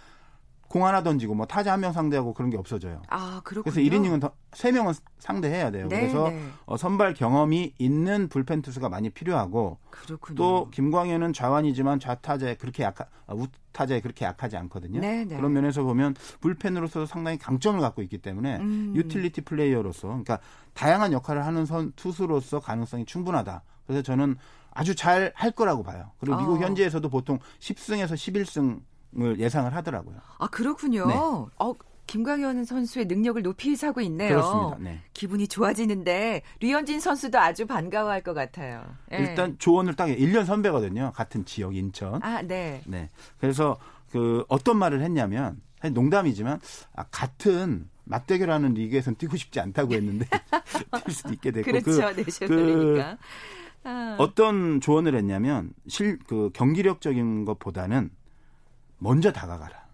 공 0.70 0.86
하나 0.86 1.02
던지고 1.02 1.34
뭐 1.34 1.46
타자 1.46 1.72
한 1.72 1.80
명 1.80 1.92
상대하고 1.92 2.32
그런 2.32 2.48
게 2.50 2.56
없어져요. 2.56 3.02
아, 3.08 3.40
그렇군요. 3.42 3.72
그래서 3.74 3.80
1이닝은 3.80 4.32
세 4.52 4.70
명은 4.70 4.92
상대해야 5.18 5.70
돼요. 5.72 5.88
네, 5.88 6.00
그래서 6.00 6.28
네. 6.28 6.46
어, 6.66 6.76
선발 6.76 7.14
경험이 7.14 7.74
있는 7.78 8.28
불펜 8.28 8.62
투수가 8.62 8.88
많이 8.88 9.10
필요하고 9.10 9.78
그렇군요. 9.90 10.36
또 10.36 10.68
김광현은 10.70 11.32
좌완이지만 11.32 11.98
좌타자에 11.98 12.54
그렇게 12.54 12.84
약하 12.84 13.06
아, 13.26 13.34
우타자에 13.34 14.00
그렇게 14.00 14.24
약하지 14.24 14.56
않거든요. 14.58 15.00
네, 15.00 15.24
네. 15.24 15.36
그런 15.36 15.52
면에서 15.52 15.82
보면 15.82 16.14
불펜으로서 16.40 17.04
상당히 17.06 17.38
강점을 17.38 17.80
갖고 17.80 18.02
있기 18.02 18.18
때문에 18.18 18.58
음. 18.58 18.92
유틸리티 18.94 19.40
플레이어로서 19.40 20.06
그러니까 20.08 20.38
다양한 20.74 21.12
역할을 21.12 21.44
하는 21.46 21.66
선 21.66 21.92
투수로서 21.96 22.60
가능성이 22.60 23.04
충분하다. 23.06 23.62
그래서 23.86 24.02
저는 24.02 24.36
아주 24.72 24.94
잘 24.94 25.32
할 25.34 25.50
거라고 25.50 25.82
봐요. 25.82 26.12
그리고 26.20 26.36
미국 26.36 26.60
어. 26.60 26.64
현지에서도 26.64 27.08
보통 27.08 27.40
10승에서 27.58 28.12
11승 28.12 28.80
을 29.18 29.40
예상을 29.40 29.74
하더라고요. 29.74 30.16
아 30.38 30.46
그렇군요. 30.48 31.06
네. 31.06 31.14
어, 31.14 31.74
김광현 32.06 32.64
선수의 32.64 33.06
능력을 33.06 33.42
높이 33.42 33.74
사고 33.76 34.00
있네요. 34.02 34.30
그렇습니다. 34.30 34.76
네. 34.80 35.00
기분이 35.14 35.48
좋아지는데 35.48 36.42
류현진 36.60 37.00
선수도 37.00 37.38
아주 37.38 37.66
반가워할 37.66 38.22
것 38.22 38.34
같아요. 38.34 38.84
네. 39.10 39.18
일단 39.18 39.56
조언을 39.58 39.94
딱 39.94 40.06
1년 40.06 40.44
선배거든요. 40.44 41.12
같은 41.14 41.44
지역 41.44 41.74
인천. 41.76 42.22
아, 42.22 42.42
네. 42.42 42.82
네. 42.86 43.10
그래서 43.38 43.76
그 44.10 44.44
어떤 44.48 44.76
말을 44.76 45.02
했냐면 45.02 45.60
농담이지만 45.92 46.60
아, 46.94 47.04
같은 47.10 47.88
맞대결하는 48.04 48.74
리그에서는 48.74 49.16
뛰고 49.16 49.36
싶지 49.36 49.60
않다고 49.60 49.94
했는데 49.94 50.26
뛸 51.04 51.12
수도 51.12 51.32
있게 51.32 51.52
됐고 51.52 51.70
그렇죠. 51.70 52.12
그, 52.40 52.46
그 52.48 53.02
아. 53.84 54.16
어떤 54.18 54.80
조언을 54.80 55.14
했냐면 55.14 55.72
실 55.88 56.18
그 56.26 56.50
경기력적인 56.52 57.44
것보다는 57.44 58.10
먼저 59.00 59.32
다가가라. 59.32 59.88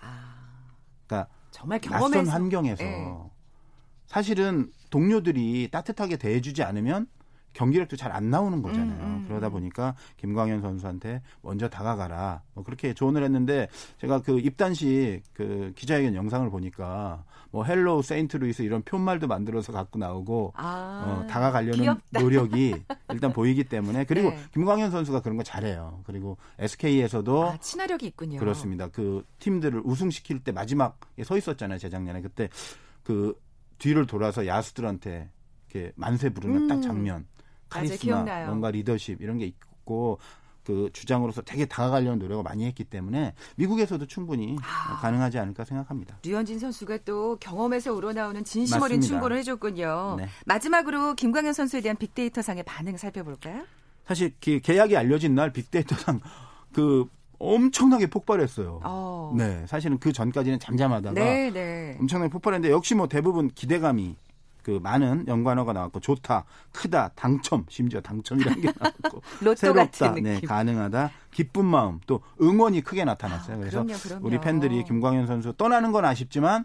아. 0.00 0.34
그러니까 1.06 1.30
정말 1.50 1.80
경험해서. 1.80 2.08
낯선 2.22 2.28
환경에서 2.32 2.84
네. 2.84 3.30
사실은 4.06 4.72
동료들이 4.90 5.68
따뜻하게 5.70 6.16
대해주지 6.16 6.62
않으면 6.62 7.08
경기력도 7.52 7.96
잘 7.96 8.10
안 8.10 8.28
나오는 8.30 8.60
거잖아요. 8.60 9.00
음, 9.04 9.04
음. 9.22 9.24
그러다 9.28 9.48
보니까 9.50 9.94
김광현 10.16 10.60
선수한테 10.62 11.22
먼저 11.42 11.68
다가가라. 11.68 12.42
뭐 12.54 12.64
그렇게 12.64 12.92
조언을 12.92 13.22
했는데 13.22 13.68
제가 14.00 14.20
그 14.22 14.40
입단식 14.40 15.22
그 15.32 15.72
기자회견 15.76 16.14
영상을 16.16 16.48
보니까 16.50 17.24
뭐 17.52 17.64
Hello 17.64 18.02
세인트 18.02 18.36
루이스 18.38 18.62
이런 18.62 18.82
표말도 18.82 19.26
만들어서 19.28 19.72
갖고 19.72 19.98
나오고 19.98 20.54
아, 20.56 21.22
어, 21.22 21.26
다가가려는 21.28 21.78
귀엽다. 21.80 22.20
노력이 22.20 22.74
일단 23.12 23.32
보이기 23.32 23.64
때문에 23.64 24.04
그리고 24.04 24.30
네. 24.30 24.38
김광현 24.54 24.90
선수가 24.90 25.20
그런 25.22 25.36
거 25.36 25.42
잘해요. 25.44 26.00
그리고 26.04 26.36
SK에서도 26.58 27.44
아, 27.48 27.56
친화력이 27.58 28.06
있군요. 28.06 28.38
그렇습니다. 28.40 28.88
그 28.88 29.24
팀들을 29.38 29.82
우승시킬 29.84 30.40
때 30.44 30.52
마지막에 30.52 31.24
서 31.24 31.36
있었잖아요. 31.36 31.78
재작년에 31.78 32.22
그때 32.22 32.48
그 33.02 33.34
뒤를 33.78 34.06
돌아서 34.06 34.46
야수들한테 34.46 35.30
이렇게 35.72 35.92
만세 35.96 36.28
부르는 36.30 36.62
음. 36.62 36.68
딱 36.68 36.80
장면. 36.82 37.26
카리스마, 37.70 38.24
뭔가 38.46 38.70
리더십 38.70 39.22
이런 39.22 39.38
게 39.38 39.46
있고 39.46 40.18
그 40.64 40.90
주장으로서 40.92 41.42
되게 41.42 41.64
다가가려는 41.66 42.18
노력을 42.18 42.42
많이 42.42 42.66
했기 42.66 42.84
때문에 42.84 43.34
미국에서도 43.56 44.04
충분히 44.06 44.56
아, 44.62 44.98
가능하지 45.00 45.38
않을까 45.38 45.64
생각합니다. 45.64 46.18
류현진 46.22 46.58
선수가 46.58 46.98
또 47.04 47.36
경험에서 47.40 47.92
우러나오는 47.92 48.44
진심 48.44 48.80
어린 48.82 49.00
충고를 49.00 49.38
해줬군요. 49.38 50.16
네. 50.18 50.28
마지막으로 50.44 51.14
김광현 51.14 51.54
선수에 51.54 51.80
대한 51.80 51.96
빅데이터 51.96 52.42
상의 52.42 52.62
반응 52.62 52.96
살펴볼까요? 52.96 53.64
사실 54.06 54.34
계약이 54.38 54.96
알려진 54.96 55.34
날 55.34 55.52
빅데이터상 55.52 56.20
그 56.72 57.06
엄청나게 57.38 58.08
폭발했어요. 58.08 58.80
어. 58.84 59.34
네, 59.36 59.64
사실은 59.66 59.98
그 59.98 60.12
전까지는 60.12 60.58
잠잠하다가 60.58 61.14
네, 61.14 61.50
네. 61.50 61.96
엄청나게 61.98 62.30
폭발했는데 62.30 62.72
역시 62.72 62.94
뭐 62.94 63.08
대부분 63.08 63.48
기대감이 63.48 64.14
그 64.62 64.78
많은 64.82 65.26
연관어가 65.26 65.72
나왔고 65.72 66.00
좋다, 66.00 66.44
크다, 66.72 67.10
당첨, 67.14 67.64
심지어 67.68 68.00
당첨이라는 68.00 68.60
게 68.60 68.72
나왔고 68.78 69.22
새롭다, 69.56 70.14
네, 70.14 70.40
가능하다, 70.40 71.10
기쁜 71.32 71.64
마음, 71.64 72.00
또 72.06 72.20
응원이 72.40 72.82
크게 72.82 73.04
나타났어요. 73.04 73.56
아, 73.56 73.58
그래서 73.58 73.82
그럼요, 73.82 73.98
그럼요. 74.00 74.26
우리 74.26 74.40
팬들이 74.40 74.84
김광현 74.84 75.26
선수 75.26 75.52
떠나는 75.52 75.92
건 75.92 76.04
아쉽지만 76.04 76.64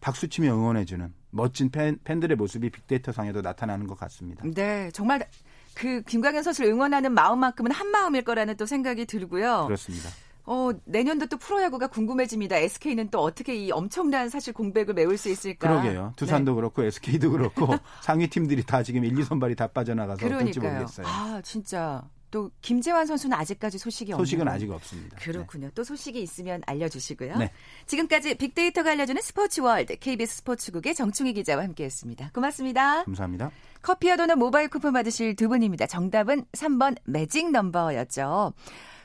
박수 0.00 0.28
치며 0.28 0.54
응원해주는 0.54 1.12
멋진 1.30 1.70
팬, 1.70 1.98
팬들의 2.04 2.36
모습이 2.36 2.70
빅데이터 2.70 3.12
상에도 3.12 3.42
나타나는 3.42 3.86
것 3.86 3.98
같습니다. 3.98 4.44
네, 4.54 4.90
정말 4.92 5.26
그 5.74 6.02
김광현 6.02 6.42
선수를 6.42 6.70
응원하는 6.70 7.12
마음만큼은 7.12 7.70
한 7.70 7.88
마음일 7.88 8.22
거라는 8.22 8.56
또 8.56 8.64
생각이 8.64 9.04
들고요. 9.04 9.64
그렇습니다. 9.66 10.08
어, 10.46 10.70
내년도 10.84 11.26
또 11.26 11.36
프로야구가 11.36 11.88
궁금해집니다. 11.88 12.56
SK는 12.56 13.10
또 13.10 13.20
어떻게 13.20 13.56
이 13.56 13.72
엄청난 13.72 14.28
사실 14.28 14.52
공백을 14.52 14.94
메울 14.94 15.18
수 15.18 15.28
있을까? 15.28 15.68
그러게요. 15.68 16.12
두산도 16.16 16.52
네. 16.52 16.56
그렇고 16.56 16.84
SK도 16.84 17.32
그렇고 17.32 17.66
상위 18.00 18.28
팀들이 18.28 18.64
다 18.64 18.82
지금 18.84 19.04
1, 19.04 19.18
2 19.18 19.24
선발이 19.24 19.56
다 19.56 19.66
빠져나가서 19.66 20.18
그러니까요. 20.18 20.42
어떨지 20.42 20.60
모르겠어요. 20.60 21.06
아, 21.06 21.40
진짜. 21.42 22.04
또 22.36 22.50
김재환 22.60 23.06
선수는 23.06 23.34
아직까지 23.34 23.78
소식이 23.78 24.12
없는 24.12 24.22
소식은 24.22 24.46
아직 24.46 24.70
없습니다. 24.70 25.16
그렇군요. 25.16 25.68
네. 25.68 25.72
또 25.74 25.82
소식이 25.82 26.20
있으면 26.20 26.60
알려주시고요. 26.66 27.38
네. 27.38 27.50
지금까지 27.86 28.34
빅데이터가 28.34 28.90
알려주는 28.90 29.22
스포츠 29.22 29.62
월드 29.62 29.98
KBS 29.98 30.36
스포츠국의 30.36 30.94
정충희 30.94 31.32
기자와 31.32 31.62
함께했습니다. 31.62 32.32
고맙습니다. 32.34 33.04
감사합니다. 33.04 33.50
커피와 33.80 34.16
도넛 34.16 34.36
모바일 34.36 34.68
쿠폰 34.68 34.92
받으실 34.92 35.34
두 35.34 35.48
분입니다. 35.48 35.86
정답은 35.86 36.44
3번 36.52 36.98
매직 37.04 37.50
넘버였죠. 37.52 38.52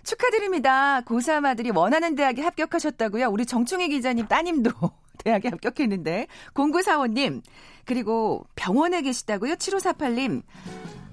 축하드립니다. 0.04 1.00
고3 1.06 1.46
아들이 1.46 1.70
원하는 1.70 2.16
대학에 2.16 2.42
합격하셨다고요. 2.42 3.30
우리 3.30 3.46
정충희 3.46 3.88
기자님 3.88 4.28
따님도 4.28 4.72
대학에 5.24 5.48
합격했는데 5.48 6.28
0945님 6.54 7.42
그리고 7.86 8.46
병원에 8.58 9.02
계시다고요. 9.02 9.56
7548님 9.56 10.42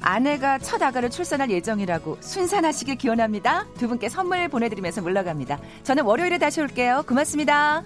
아내가 0.00 0.58
첫 0.58 0.82
아가를 0.82 1.10
출산할 1.10 1.50
예정이라고 1.50 2.18
순산하시길 2.20 2.96
기원합니다. 2.96 3.66
두 3.78 3.88
분께 3.88 4.08
선물 4.08 4.48
보내드리면서 4.48 5.02
물러갑니다. 5.02 5.58
저는 5.82 6.04
월요일에 6.04 6.38
다시 6.38 6.60
올게요. 6.60 7.04
고맙습니다. 7.06 7.82